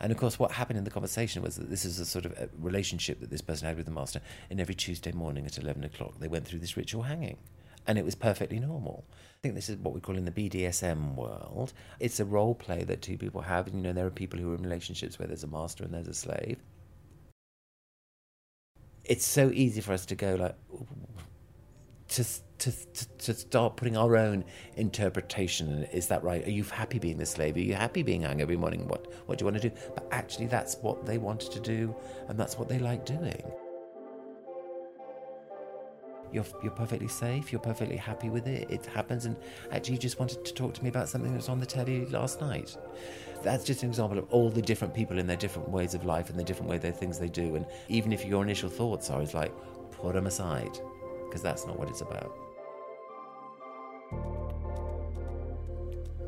And 0.00 0.12
of 0.12 0.18
course, 0.18 0.38
what 0.38 0.52
happened 0.52 0.78
in 0.78 0.84
the 0.84 0.90
conversation 0.90 1.42
was 1.42 1.56
that 1.56 1.70
this 1.70 1.84
is 1.84 1.98
a 1.98 2.06
sort 2.06 2.24
of 2.24 2.32
a 2.32 2.48
relationship 2.58 3.20
that 3.20 3.30
this 3.30 3.40
person 3.40 3.66
had 3.66 3.76
with 3.76 3.86
the 3.86 3.92
master. 3.92 4.20
And 4.50 4.60
every 4.60 4.74
Tuesday 4.74 5.12
morning 5.12 5.46
at 5.46 5.58
11 5.58 5.82
o'clock, 5.84 6.14
they 6.20 6.28
went 6.28 6.46
through 6.46 6.60
this 6.60 6.76
ritual 6.76 7.02
hanging. 7.02 7.38
And 7.86 7.98
it 7.98 8.04
was 8.04 8.14
perfectly 8.14 8.60
normal. 8.60 9.04
I 9.10 9.38
think 9.42 9.54
this 9.54 9.68
is 9.68 9.76
what 9.76 9.94
we 9.94 10.00
call 10.00 10.16
in 10.16 10.24
the 10.24 10.30
BDSM 10.30 11.14
world. 11.14 11.72
It's 12.00 12.20
a 12.20 12.24
role 12.24 12.54
play 12.54 12.84
that 12.84 13.02
two 13.02 13.16
people 13.16 13.40
have. 13.40 13.66
And, 13.66 13.76
you 13.76 13.82
know, 13.82 13.92
there 13.92 14.06
are 14.06 14.10
people 14.10 14.38
who 14.38 14.52
are 14.52 14.54
in 14.54 14.62
relationships 14.62 15.18
where 15.18 15.26
there's 15.26 15.44
a 15.44 15.48
master 15.48 15.84
and 15.84 15.94
there's 15.94 16.08
a 16.08 16.14
slave. 16.14 16.58
It's 19.04 19.24
so 19.24 19.50
easy 19.52 19.80
for 19.80 19.94
us 19.94 20.04
to 20.06 20.14
go 20.14 20.34
like, 20.34 20.54
to, 22.08 22.24
to, 22.58 22.72
to, 23.18 23.34
start 23.34 23.76
putting 23.76 23.96
our 23.96 24.16
own 24.16 24.44
interpretation. 24.76 25.84
Is 25.92 26.08
that 26.08 26.22
right? 26.24 26.44
Are 26.46 26.50
you 26.50 26.64
happy 26.64 26.98
being 26.98 27.18
the 27.18 27.26
slave? 27.26 27.56
Are 27.56 27.60
you 27.60 27.74
happy 27.74 28.02
being 28.02 28.22
hung 28.22 28.40
every 28.40 28.56
morning? 28.56 28.88
What, 28.88 29.12
what 29.26 29.38
do 29.38 29.42
you 29.44 29.50
want 29.50 29.62
to 29.62 29.68
do? 29.68 29.76
But 29.94 30.08
actually, 30.10 30.46
that's 30.46 30.76
what 30.76 31.04
they 31.04 31.18
wanted 31.18 31.52
to 31.52 31.60
do, 31.60 31.94
and 32.28 32.38
that's 32.38 32.58
what 32.58 32.68
they 32.68 32.78
like 32.78 33.04
doing. 33.04 33.42
You're, 36.30 36.44
you're 36.62 36.72
perfectly 36.72 37.08
safe, 37.08 37.52
you're 37.52 37.60
perfectly 37.60 37.96
happy 37.96 38.28
with 38.28 38.46
it, 38.46 38.70
it 38.70 38.84
happens, 38.84 39.24
and 39.24 39.34
actually, 39.70 39.94
you 39.94 40.00
just 40.00 40.18
wanted 40.18 40.44
to 40.44 40.52
talk 40.52 40.74
to 40.74 40.82
me 40.82 40.90
about 40.90 41.08
something 41.08 41.30
that 41.30 41.38
was 41.38 41.48
on 41.48 41.58
the 41.58 41.66
telly 41.66 42.04
last 42.06 42.40
night. 42.40 42.76
That's 43.42 43.64
just 43.64 43.82
an 43.82 43.88
example 43.88 44.18
of 44.18 44.30
all 44.30 44.50
the 44.50 44.60
different 44.60 44.92
people 44.92 45.18
in 45.18 45.26
their 45.26 45.36
different 45.36 45.70
ways 45.70 45.94
of 45.94 46.04
life 46.04 46.28
and 46.28 46.38
the 46.38 46.44
different 46.44 46.70
way 46.70 46.76
the 46.76 46.92
things 46.92 47.18
they 47.18 47.28
do. 47.28 47.54
And 47.54 47.64
even 47.88 48.12
if 48.12 48.26
your 48.26 48.42
initial 48.42 48.68
thoughts 48.68 49.10
are, 49.10 49.22
it's 49.22 49.32
like, 49.32 49.52
put 49.92 50.14
them 50.14 50.26
aside 50.26 50.78
because 51.28 51.42
that's 51.42 51.66
not 51.66 51.78
what 51.78 51.88
it's 51.88 52.00
about. 52.00 52.36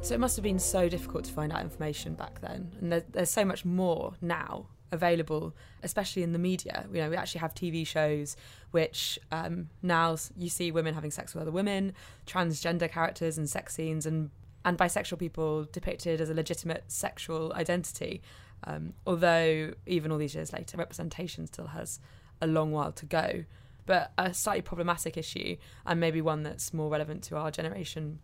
So 0.03 0.15
it 0.15 0.21
must 0.21 0.37
have 0.37 0.43
been 0.43 0.59
so 0.59 0.89
difficult 0.89 1.25
to 1.25 1.33
find 1.33 1.53
out 1.53 1.61
information 1.61 2.15
back 2.15 2.41
then, 2.41 2.73
and 2.81 2.93
there, 2.93 3.05
there's 3.11 3.31
so 3.31 3.45
much 3.45 3.65
more 3.65 4.15
now 4.23 4.67
available, 4.93 5.55
especially 5.83 6.23
in 6.23 6.33
the 6.33 6.39
media. 6.39 6.87
You 6.93 7.03
know, 7.03 7.11
we 7.11 7.17
actually 7.17 7.41
have 7.41 7.55
TV 7.55 7.87
shows 7.87 8.37
which 8.71 9.19
um, 9.33 9.69
now 9.83 10.17
you 10.37 10.49
see 10.49 10.71
women 10.71 10.95
having 10.95 11.11
sex 11.11 11.35
with 11.35 11.43
other 11.43 11.51
women, 11.51 11.93
transgender 12.27 12.91
characters 12.91 13.37
and 13.37 13.49
sex 13.49 13.75
scenes, 13.75 14.07
and 14.07 14.31
and 14.65 14.77
bisexual 14.77 15.19
people 15.19 15.65
depicted 15.73 16.21
as 16.21 16.29
a 16.29 16.35
legitimate 16.35 16.85
sexual 16.89 17.53
identity. 17.55 18.23
Um, 18.65 18.93
although, 19.07 19.73
even 19.87 20.13
all 20.13 20.19
these 20.19 20.35
years 20.35 20.53
later, 20.53 20.77
representation 20.77 21.47
still 21.47 21.69
has 21.69 21.99
a 22.43 22.47
long 22.47 22.71
while 22.73 22.93
to 22.93 23.07
go. 23.07 23.45
But 23.91 24.13
a 24.17 24.33
slightly 24.33 24.63
problematic 24.63 25.17
issue, 25.17 25.57
and 25.85 25.99
maybe 25.99 26.21
one 26.23 26.45
that's 26.45 26.73
more 26.73 26.89
relevant 26.89 27.25
to 27.25 27.37
our 27.37 27.51
generation 27.51 28.21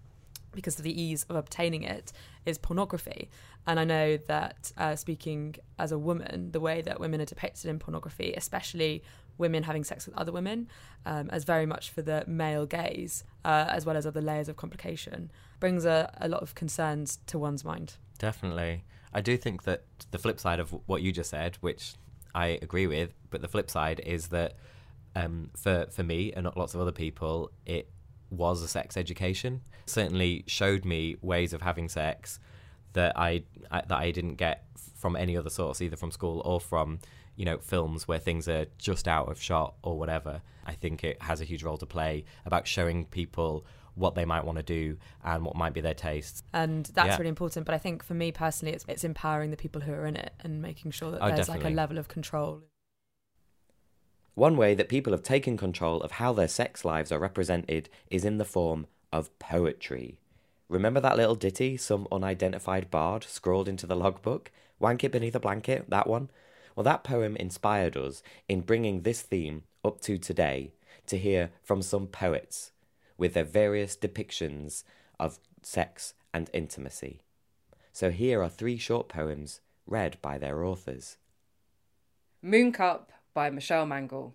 because 0.53 0.79
of 0.79 0.85
the 0.85 1.03
ease 1.03 1.27
of 1.29 1.35
obtaining 1.35 1.83
it, 1.83 2.13
is 2.45 2.57
pornography. 2.57 3.29
And 3.67 3.81
I 3.81 3.85
know 3.85 4.17
that 4.29 4.73
uh, 4.79 4.95
speaking 4.95 5.57
as 5.77 5.91
a 5.91 5.99
woman, 5.99 6.53
the 6.53 6.61
way 6.61 6.83
that 6.83 7.01
women 7.01 7.21
are 7.21 7.25
depicted 7.25 7.69
in 7.69 7.81
pornography, 7.81 8.33
especially 8.37 9.03
women 9.39 9.65
having 9.65 9.83
sex 9.83 10.07
with 10.07 10.17
other 10.17 10.31
women, 10.31 10.69
um, 11.05 11.29
as 11.31 11.43
very 11.43 11.67
much 11.67 11.91
for 11.91 12.01
the 12.01 12.23
male 12.29 12.65
gaze, 12.65 13.25
uh, 13.45 13.67
as 13.69 13.85
well 13.85 13.97
as 13.97 14.07
other 14.07 14.23
layers 14.23 14.49
of 14.49 14.55
complication, 14.55 15.33
brings 15.59 15.85
a, 15.85 16.17
a 16.21 16.29
lot 16.29 16.43
of 16.43 16.55
concerns 16.55 17.19
to 17.27 17.41
one's 17.41 17.65
mind. 17.65 17.97
Definitely. 18.21 18.85
I 19.13 19.21
do 19.21 19.37
think 19.37 19.65
that 19.65 19.83
the 20.13 20.19
flip 20.19 20.39
side 20.39 20.61
of 20.61 20.73
what 20.87 21.03
you 21.03 21.11
just 21.11 21.31
said, 21.31 21.57
which 21.61 21.95
I 22.37 22.61
agree 22.63 22.87
with, 22.87 23.15
but 23.31 23.41
the 23.43 23.49
flip 23.49 23.69
side 23.69 24.01
is 24.07 24.29
that 24.29 24.55
um, 25.17 25.51
for 25.57 25.87
for 25.91 26.03
me 26.03 26.33
and 26.35 26.45
not 26.45 26.57
lots 26.57 26.75
of 26.75 26.81
other 26.81 26.93
people, 26.93 27.51
it 27.65 27.91
was 28.31 28.63
a 28.63 28.69
sex 28.69 28.97
education. 28.97 29.63
Certainly 29.87 30.45
showed 30.47 30.85
me 30.85 31.17
ways 31.23 31.53
of 31.53 31.63
having 31.63 31.89
sex 31.89 32.39
that 32.93 33.13
I, 33.19 33.43
I 33.71 33.81
that 33.91 33.99
I 33.99 34.11
didn't 34.11 34.37
get 34.37 34.65
from 34.97 35.17
any 35.17 35.37
other 35.37 35.51
source, 35.51 35.81
either 35.83 35.97
from 35.97 36.11
school 36.11 36.43
or 36.45 36.61
from 36.61 36.99
you 37.37 37.45
know 37.45 37.59
films 37.59 38.09
where 38.09 38.19
things 38.19 38.49
are 38.49 38.67
just 38.79 39.07
out 39.09 39.29
of 39.31 39.41
shot 39.41 39.75
or 39.83 39.99
whatever. 39.99 40.43
I 40.67 40.73
think 40.73 41.05
it 41.05 41.21
has 41.23 41.41
a 41.41 41.45
huge 41.45 41.63
role 41.63 41.77
to 41.79 41.87
play 41.87 42.25
about 42.45 42.67
showing 42.67 43.05
people 43.07 43.65
what 43.95 44.15
they 44.15 44.25
might 44.27 44.45
want 44.45 44.59
to 44.59 44.63
do 44.63 44.99
and 45.25 45.45
what 45.47 45.57
might 45.57 45.73
be 45.73 45.81
their 45.81 45.95
tastes. 45.95 46.43
And 46.53 46.85
that's 46.95 47.09
Yeah. 47.09 47.17
really 47.17 47.31
important. 47.31 47.65
But 47.65 47.75
I 47.75 47.79
think 47.79 48.03
for 48.05 48.15
me 48.15 48.33
personally, 48.33 48.75
it's 48.75 48.85
it's 48.89 49.05
empowering 49.05 49.51
the 49.51 49.57
people 49.57 49.81
who 49.81 49.93
are 49.93 50.07
in 50.07 50.17
it 50.17 50.33
and 50.41 50.61
making 50.61 50.91
sure 50.91 51.11
that 51.13 51.23
Oh, 51.23 51.31
there's 51.31 51.49
like 51.49 51.65
a 51.65 51.71
level 51.71 51.97
of 51.99 52.09
control. 52.09 52.63
One 54.37 54.59
way 54.59 54.75
that 54.75 54.91
people 54.91 55.15
have 55.15 55.23
taken 55.23 55.57
control 55.57 56.03
of 56.03 56.13
how 56.13 56.35
their 56.35 56.47
sex 56.47 56.85
lives 56.85 57.11
are 57.11 57.19
represented 57.19 57.89
is 58.11 58.23
in 58.23 58.37
the 58.37 58.45
form 58.45 58.87
of 59.11 59.37
poetry. 59.39 60.19
Remember 60.69 61.01
that 61.01 61.17
little 61.17 61.35
ditty 61.35 61.79
some 61.79 62.07
unidentified 62.13 62.91
bard 62.91 63.25
scrawled 63.25 63.67
into 63.67 63.87
the 63.87 63.97
logbook? 63.97 64.51
Wank 64.79 65.03
it 65.03 65.13
beneath 65.13 65.35
a 65.35 65.41
blanket, 65.41 65.89
that 65.89 66.07
one? 66.07 66.29
Well, 66.75 66.85
that 66.85 67.03
poem 67.03 67.35
inspired 67.37 67.97
us 67.97 68.23
in 68.47 68.61
bringing 68.61 69.01
this 69.03 69.23
theme 69.23 69.63
up 69.83 70.03
to 70.03 70.19
today 70.19 70.73
to 71.07 71.17
hear 71.17 71.51
from 71.63 71.81
some 71.81 72.07
poets 72.07 72.73
with 73.17 73.33
their 73.33 73.43
various 73.43 73.97
depictions 73.97 74.85
of 75.19 75.39
sex 75.63 76.13
and 76.35 76.51
intimacy. 76.53 77.23
So 77.95 78.11
here 78.11 78.43
are 78.43 78.51
three 78.51 78.77
short 78.77 79.09
poems 79.09 79.63
read 79.87 80.19
by 80.21 80.37
their 80.37 80.63
authors. 80.63 81.17
Moon 82.43 82.71
Cup 82.71 83.13
by 83.37 83.51
Michelle 83.51 83.85
Mangal. 83.85 84.35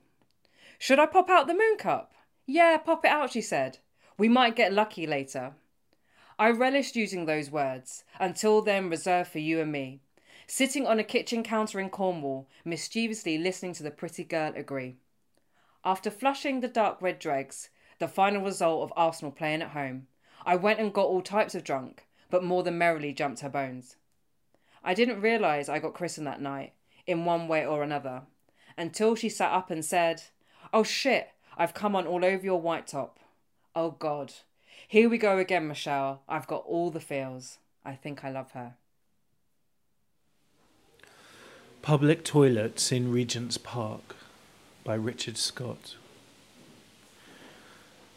Should 0.78 1.00
I 1.00 1.08
pop 1.08 1.28
out 1.28 1.48
the 1.48 1.56
moon 1.56 1.78
cup? 1.78 2.14
Yeah, 2.46 2.78
pop 2.78 3.04
it 3.04 3.10
out, 3.10 3.32
she 3.32 3.42
said. 3.42 3.80
We 4.16 4.30
might 4.30 4.56
get 4.56 4.74
lucky 4.74 5.08
later. 5.08 5.56
I 6.38 6.52
relished 6.52 6.96
using 6.96 7.26
those 7.26 7.50
words, 7.50 8.04
until 8.20 8.62
then 8.62 8.92
reserved 8.92 9.32
for 9.32 9.40
you 9.40 9.60
and 9.60 9.72
me. 9.72 10.02
Sitting 10.46 10.86
on 10.86 11.00
a 11.00 11.04
kitchen 11.04 11.42
counter 11.42 11.80
in 11.80 11.90
Cornwall, 11.90 12.48
mischievously 12.64 13.40
listening 13.40 13.74
to 13.74 13.82
the 13.82 13.90
pretty 13.90 14.24
girl 14.24 14.54
agree. 14.56 14.98
After 15.84 16.12
flushing 16.12 16.60
the 16.60 16.68
dark 16.68 17.02
red 17.02 17.18
dregs, 17.18 17.72
the 17.98 18.08
final 18.08 18.44
result 18.44 18.84
of 18.84 18.94
Arsenal 18.96 19.32
playing 19.32 19.64
at 19.64 19.70
home, 19.70 20.06
I 20.46 20.58
went 20.58 20.80
and 20.80 20.94
got 20.94 21.08
all 21.08 21.24
types 21.24 21.56
of 21.56 21.64
drunk, 21.64 22.06
but 22.30 22.44
more 22.44 22.62
than 22.62 22.78
merrily 22.78 23.14
jumped 23.14 23.42
her 23.42 23.50
bones. 23.50 23.96
I 24.84 24.94
didn't 24.94 25.22
realise 25.22 25.70
I 25.70 25.80
got 25.80 25.96
christened 25.96 26.28
that 26.28 26.40
night, 26.40 26.74
in 27.08 27.26
one 27.26 27.48
way 27.48 27.66
or 27.66 27.82
another, 27.82 28.24
until 28.82 29.16
she 29.16 29.30
sat 29.30 29.52
up 29.52 29.70
and 29.70 29.86
said, 29.86 30.24
Oh 30.74 30.84
shit, 30.84 31.30
I've 31.58 31.74
come 31.74 31.96
on 31.96 32.08
all 32.08 32.26
over 32.26 32.44
your 32.44 32.60
white 32.60 32.88
top. 32.88 33.20
Oh 33.76 33.92
God. 33.92 34.34
Here 34.88 35.08
we 35.08 35.18
go 35.18 35.38
again, 35.38 35.68
Michelle. 35.68 36.22
I've 36.28 36.48
got 36.48 36.66
all 36.66 36.90
the 36.90 37.00
feels. 37.00 37.60
I 37.86 37.94
think 37.94 38.26
I 38.26 38.32
love 38.32 38.52
her. 38.52 38.74
Public 41.82 42.24
Toilets 42.24 42.92
in 42.92 43.12
Regent's 43.12 43.58
Park 43.58 44.16
by 44.84 44.96
Richard 44.96 45.38
Scott. 45.38 45.96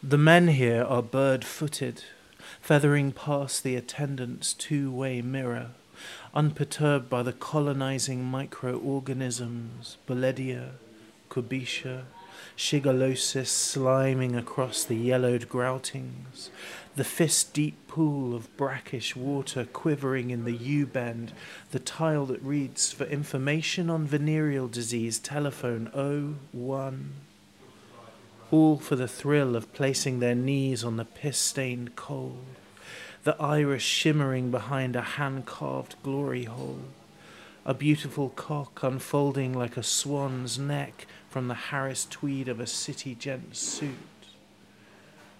The 0.03 0.17
men 0.17 0.49
here 0.49 0.83
are 0.83 1.01
bird 1.01 1.43
footed, 1.43 2.03
feathering 2.61 3.11
past 3.11 3.63
the 3.63 3.75
attendant's 3.75 4.53
two 4.53 4.91
way 4.91 5.21
mirror, 5.21 5.71
unperturbed 6.33 7.09
by 7.09 7.23
the 7.23 7.33
colonizing 7.33 8.23
microorganisms, 8.23 9.97
Bolledia, 10.07 10.71
Cubitia, 11.29 12.03
Shigellosis 12.57 13.47
sliming 13.47 14.37
across 14.37 14.83
the 14.83 14.95
yellowed 14.95 15.49
groutings, 15.49 16.49
the 16.95 17.03
fist 17.03 17.53
deep 17.53 17.75
pool 17.87 18.33
of 18.33 18.55
brackish 18.55 19.15
water 19.15 19.65
quivering 19.65 20.29
in 20.29 20.45
the 20.45 20.53
U 20.53 20.85
bend, 20.85 21.33
the 21.71 21.79
tile 21.79 22.25
that 22.27 22.41
reads 22.41 22.93
for 22.93 23.03
information 23.05 23.89
on 23.89 24.05
venereal 24.05 24.69
disease, 24.69 25.19
telephone 25.19 25.87
01. 26.53 27.13
All 28.51 28.77
for 28.77 28.95
the 28.95 29.07
thrill 29.07 29.55
of 29.55 29.73
placing 29.73 30.19
their 30.19 30.35
knees 30.35 30.83
on 30.83 30.95
the 30.95 31.05
piss 31.05 31.37
stained 31.37 31.97
coal, 31.97 32.37
the 33.25 33.41
iris 33.41 33.81
shimmering 33.81 34.51
behind 34.51 34.95
a 34.95 35.01
hand 35.01 35.47
carved 35.47 35.95
glory 36.03 36.43
hole, 36.43 36.81
a 37.65 37.73
beautiful 37.73 38.29
cock 38.29 38.83
unfolding 38.83 39.51
like 39.51 39.75
a 39.75 39.81
swan's 39.81 40.59
neck 40.59 41.07
from 41.27 41.47
the 41.47 41.55
Harris 41.55 42.05
tweed 42.05 42.47
of 42.47 42.59
a 42.59 42.67
city 42.67 43.15
gent's 43.15 43.57
suit. 43.57 43.97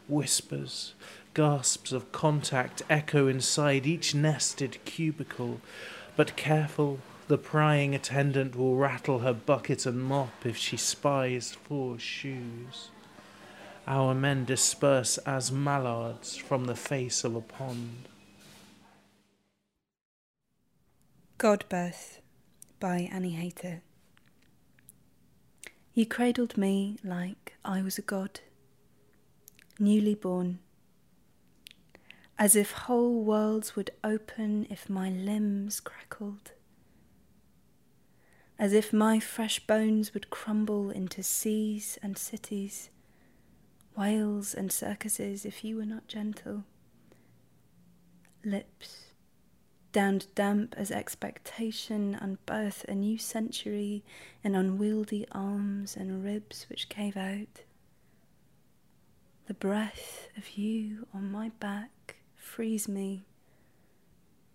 Whispers, 0.07 0.95
gasps 1.35 1.91
of 1.91 2.11
contact 2.11 2.81
echo 2.89 3.27
inside 3.27 3.85
each 3.85 4.15
nested 4.15 4.79
cubicle, 4.85 5.61
but 6.15 6.35
careful, 6.35 6.97
the 7.27 7.37
prying 7.37 7.93
attendant 7.93 8.55
will 8.55 8.77
rattle 8.77 9.19
her 9.19 9.33
bucket 9.33 9.85
and 9.85 10.01
mop 10.01 10.43
if 10.43 10.57
she 10.57 10.75
spies 10.75 11.51
four 11.51 11.99
shoes. 11.99 12.89
Our 13.87 14.15
men 14.15 14.45
disperse 14.45 15.19
as 15.19 15.51
mallards 15.51 16.35
from 16.35 16.65
the 16.65 16.75
face 16.75 17.23
of 17.23 17.35
a 17.35 17.41
pond. 17.41 18.07
Godbirth 21.37 22.19
by 22.79 23.09
Annie 23.11 23.35
Hayter. 23.35 23.83
You 25.93 26.07
cradled 26.07 26.57
me 26.57 26.97
like 27.03 27.53
I 27.63 27.83
was 27.83 27.99
a 27.99 28.01
god, 28.01 28.39
newly 29.77 30.15
born, 30.15 30.59
as 32.39 32.55
if 32.55 32.71
whole 32.71 33.23
worlds 33.23 33.75
would 33.75 33.91
open 34.03 34.65
if 34.69 34.89
my 34.89 35.09
limbs 35.09 35.79
crackled, 35.79 36.53
as 38.57 38.73
if 38.73 38.91
my 38.91 39.19
fresh 39.19 39.59
bones 39.67 40.13
would 40.15 40.31
crumble 40.31 40.89
into 40.89 41.21
seas 41.21 41.99
and 42.01 42.17
cities, 42.17 42.89
whales 43.97 44.53
and 44.53 44.71
circuses 44.71 45.45
if 45.45 45.63
you 45.63 45.77
were 45.77 45.85
not 45.85 46.07
gentle. 46.07 46.63
Lips 48.43 49.05
downed 49.91 50.27
damp 50.35 50.75
as 50.77 50.91
expectation 50.91 52.17
unbirth 52.21 52.83
a 52.83 52.93
new 52.93 53.17
century 53.17 54.03
in 54.43 54.53
unwieldy 54.53 55.25
arms 55.31 55.95
and 55.95 56.23
ribs 56.23 56.65
which 56.69 56.89
cave 56.89 57.15
out. 57.15 57.63
The 59.47 59.53
breath 59.53 60.27
of 60.35 60.57
you 60.57 61.07
on 61.13 61.31
my 61.31 61.49
back 61.59 62.17
frees 62.35 62.89
me, 62.89 63.23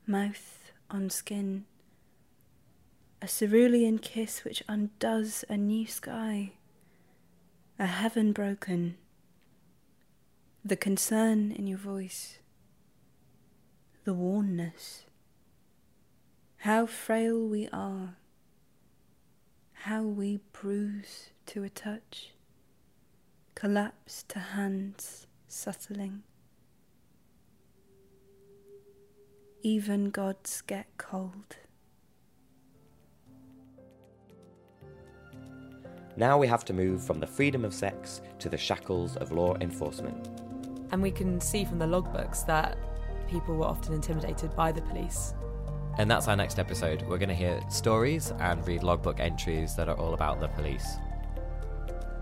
mouth 0.07 0.72
on 0.90 1.09
skin, 1.09 1.64
a 3.22 3.26
cerulean 3.26 3.98
kiss 3.98 4.44
which 4.44 4.62
undoes 4.68 5.44
a 5.48 5.57
new 5.57 5.87
sky, 5.87 6.53
a 7.79 7.87
heaven 7.87 8.33
broken, 8.33 8.96
the 10.64 10.77
concern 10.77 11.51
in 11.51 11.66
your 11.66 11.79
voice, 11.79 12.38
the 14.05 14.12
wornness. 14.12 15.05
How 16.59 16.85
frail 16.85 17.40
we 17.46 17.66
are, 17.73 18.16
how 19.73 20.03
we 20.03 20.40
bruise 20.53 21.31
to 21.46 21.64
a 21.64 21.70
touch, 21.70 22.33
collapse 23.55 24.23
to 24.29 24.38
hands 24.38 25.27
subtling. 25.49 26.20
Even 29.62 30.11
gods 30.11 30.61
get 30.61 30.87
cold. 30.99 31.57
Now 36.18 36.37
we 36.37 36.46
have 36.46 36.66
to 36.66 36.75
move 36.75 37.03
from 37.03 37.18
the 37.18 37.27
freedom 37.27 37.64
of 37.64 37.73
sex 37.73 38.20
to 38.40 38.51
the 38.51 38.59
shackles 38.59 39.16
of 39.16 39.33
law 39.33 39.57
enforcement. 39.62 40.49
And 40.92 41.03
we 41.03 41.11
can 41.11 41.40
see 41.40 41.64
from 41.64 41.79
the 41.79 41.87
logbooks 41.87 42.44
that 42.46 42.76
people 43.29 43.57
were 43.57 43.66
often 43.66 43.94
intimidated 43.94 44.55
by 44.57 44.72
the 44.72 44.83
police. 44.83 45.35
And 45.98 46.11
that's 46.11 46.29
our 46.29 46.37
next 46.37 46.59
episode. 46.59 47.03
We're 47.03 47.18
going 47.18 47.29
to 47.29 47.35
hear 47.35 47.61
stories 47.68 48.33
and 48.40 48.66
read 48.66 48.83
logbook 48.83 49.20
entries 49.20 49.74
that 49.76 49.88
are 49.88 49.96
all 49.96 50.14
about 50.14 50.40
the 50.40 50.48
police. 50.48 50.96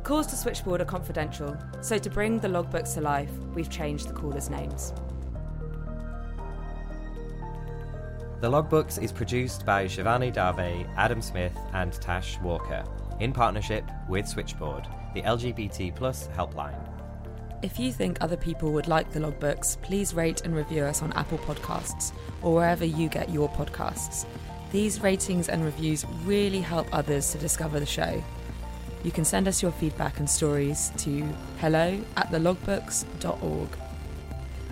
Calls 0.03 0.27
to 0.29 0.37
Switchboard 0.37 0.81
are 0.81 0.87
confidential, 0.87 1.57
so 1.81 1.99
to 1.99 2.11
bring 2.11 2.39
the 2.39 2.49
logbooks 2.49 2.95
to 2.95 3.01
life, 3.01 3.31
we've 3.55 3.69
changed 3.69 4.09
the 4.09 4.15
callers' 4.15 4.49
names. 4.49 4.95
The 8.41 8.49
Logbooks 8.49 9.03
is 9.03 9.11
produced 9.11 9.67
by 9.67 9.87
Shivani 9.87 10.33
Dave, 10.33 10.87
Adam 10.97 11.21
Smith, 11.21 11.59
and 11.73 11.93
Tash 11.93 12.39
Walker, 12.39 12.85
in 13.19 13.33
partnership 13.33 13.85
with 14.09 14.29
Switchboard, 14.29 14.87
the 15.13 15.23
LGBT 15.23 15.95
plus 15.97 16.29
helpline. 16.29 16.98
If 17.61 17.81
you 17.81 17.91
think 17.91 18.19
other 18.21 18.37
people 18.37 18.71
would 18.73 18.87
like 18.87 19.11
the 19.11 19.19
logbooks, 19.19 19.81
please 19.83 20.15
rate 20.15 20.43
and 20.43 20.55
review 20.55 20.85
us 20.85 21.03
on 21.03 21.13
Apple 21.15 21.39
Podcasts 21.39 22.13
or 22.41 22.55
wherever 22.55 22.85
you 22.85 23.09
get 23.09 23.31
your 23.31 23.49
podcasts. 23.49 24.27
These 24.71 25.01
ratings 25.01 25.49
and 25.49 25.65
reviews 25.65 26.07
really 26.25 26.61
help 26.61 26.87
others 26.93 27.33
to 27.33 27.39
discover 27.39 27.81
the 27.81 27.87
show. 27.87 28.23
You 29.03 29.11
can 29.11 29.25
send 29.25 29.49
us 29.49 29.61
your 29.61 29.73
feedback 29.73 30.21
and 30.21 30.31
stories 30.31 30.93
to 30.99 31.25
hello 31.59 32.01
at 32.17 32.31
thelogbooks.org. 32.31 33.69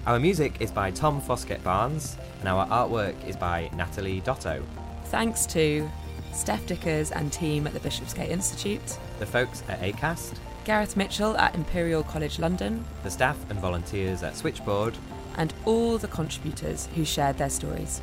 Our 0.06 0.20
music 0.20 0.60
is 0.60 0.70
by 0.70 0.92
Tom 0.92 1.20
Foskett 1.20 1.64
Barnes, 1.64 2.16
and 2.38 2.48
our 2.48 2.66
artwork 2.68 3.16
is 3.26 3.36
by 3.36 3.68
Natalie 3.74 4.20
Doto. 4.20 4.62
Thanks 5.06 5.44
to 5.46 5.90
Stef 6.32 6.64
Dickers 6.66 7.10
and 7.10 7.32
team 7.32 7.66
at 7.66 7.72
the 7.72 7.80
Bishopsgate 7.80 8.30
Institute, 8.30 8.98
The 9.18 9.26
folks 9.26 9.64
at 9.68 9.80
ACAST, 9.80 10.34
Gareth 10.66 10.96
Mitchell 10.96 11.36
at 11.36 11.54
Imperial 11.54 12.02
College 12.02 12.40
London, 12.40 12.84
the 13.04 13.10
staff 13.10 13.38
and 13.50 13.60
volunteers 13.60 14.24
at 14.24 14.34
Switchboard, 14.34 14.98
and 15.36 15.54
all 15.64 15.96
the 15.96 16.08
contributors 16.08 16.88
who 16.96 17.04
shared 17.04 17.38
their 17.38 17.50
stories. 17.50 18.00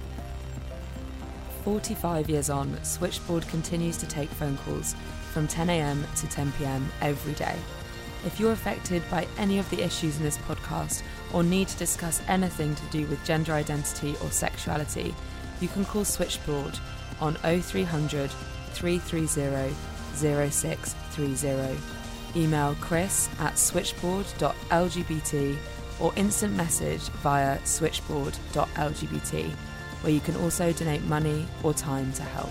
45 1.66 2.30
years 2.30 2.50
on, 2.50 2.82
Switchboard 2.86 3.46
continues 3.50 3.98
to 3.98 4.08
take 4.08 4.30
phone 4.30 4.56
calls 4.60 4.96
from 5.34 5.46
10am 5.46 6.04
to 6.22 6.28
10pm 6.28 6.86
every 7.02 7.34
day. 7.34 7.58
If 8.26 8.40
you're 8.40 8.54
affected 8.54 9.04
by 9.12 9.28
any 9.38 9.60
of 9.60 9.70
the 9.70 9.82
issues 9.84 10.16
in 10.16 10.24
this 10.24 10.38
podcast 10.38 11.04
or 11.34 11.44
need 11.44 11.68
to 11.68 11.78
discuss 11.78 12.22
anything 12.30 12.76
to 12.76 12.86
do 12.92 13.06
with 13.08 13.26
gender 13.26 13.52
identity 13.52 14.16
or 14.24 14.32
sexuality, 14.32 15.14
you 15.60 15.68
can 15.68 15.84
call 15.84 16.06
Switchboard 16.06 16.80
on 17.20 17.36
0300 17.36 18.32
330 18.72 19.76
0630. 20.16 21.93
Email 22.36 22.76
chris 22.82 23.30
at 23.40 23.58
switchboard.lgbt 23.60 25.58
or 26.00 26.12
instant 26.16 26.56
message 26.56 27.02
via 27.22 27.64
switchboard.lgbt, 27.66 29.50
where 30.02 30.12
you 30.12 30.20
can 30.20 30.36
also 30.38 30.72
donate 30.74 31.04
money 31.04 31.46
or 31.64 31.74
time 31.74 32.12
to 32.14 32.24
help. 32.24 32.50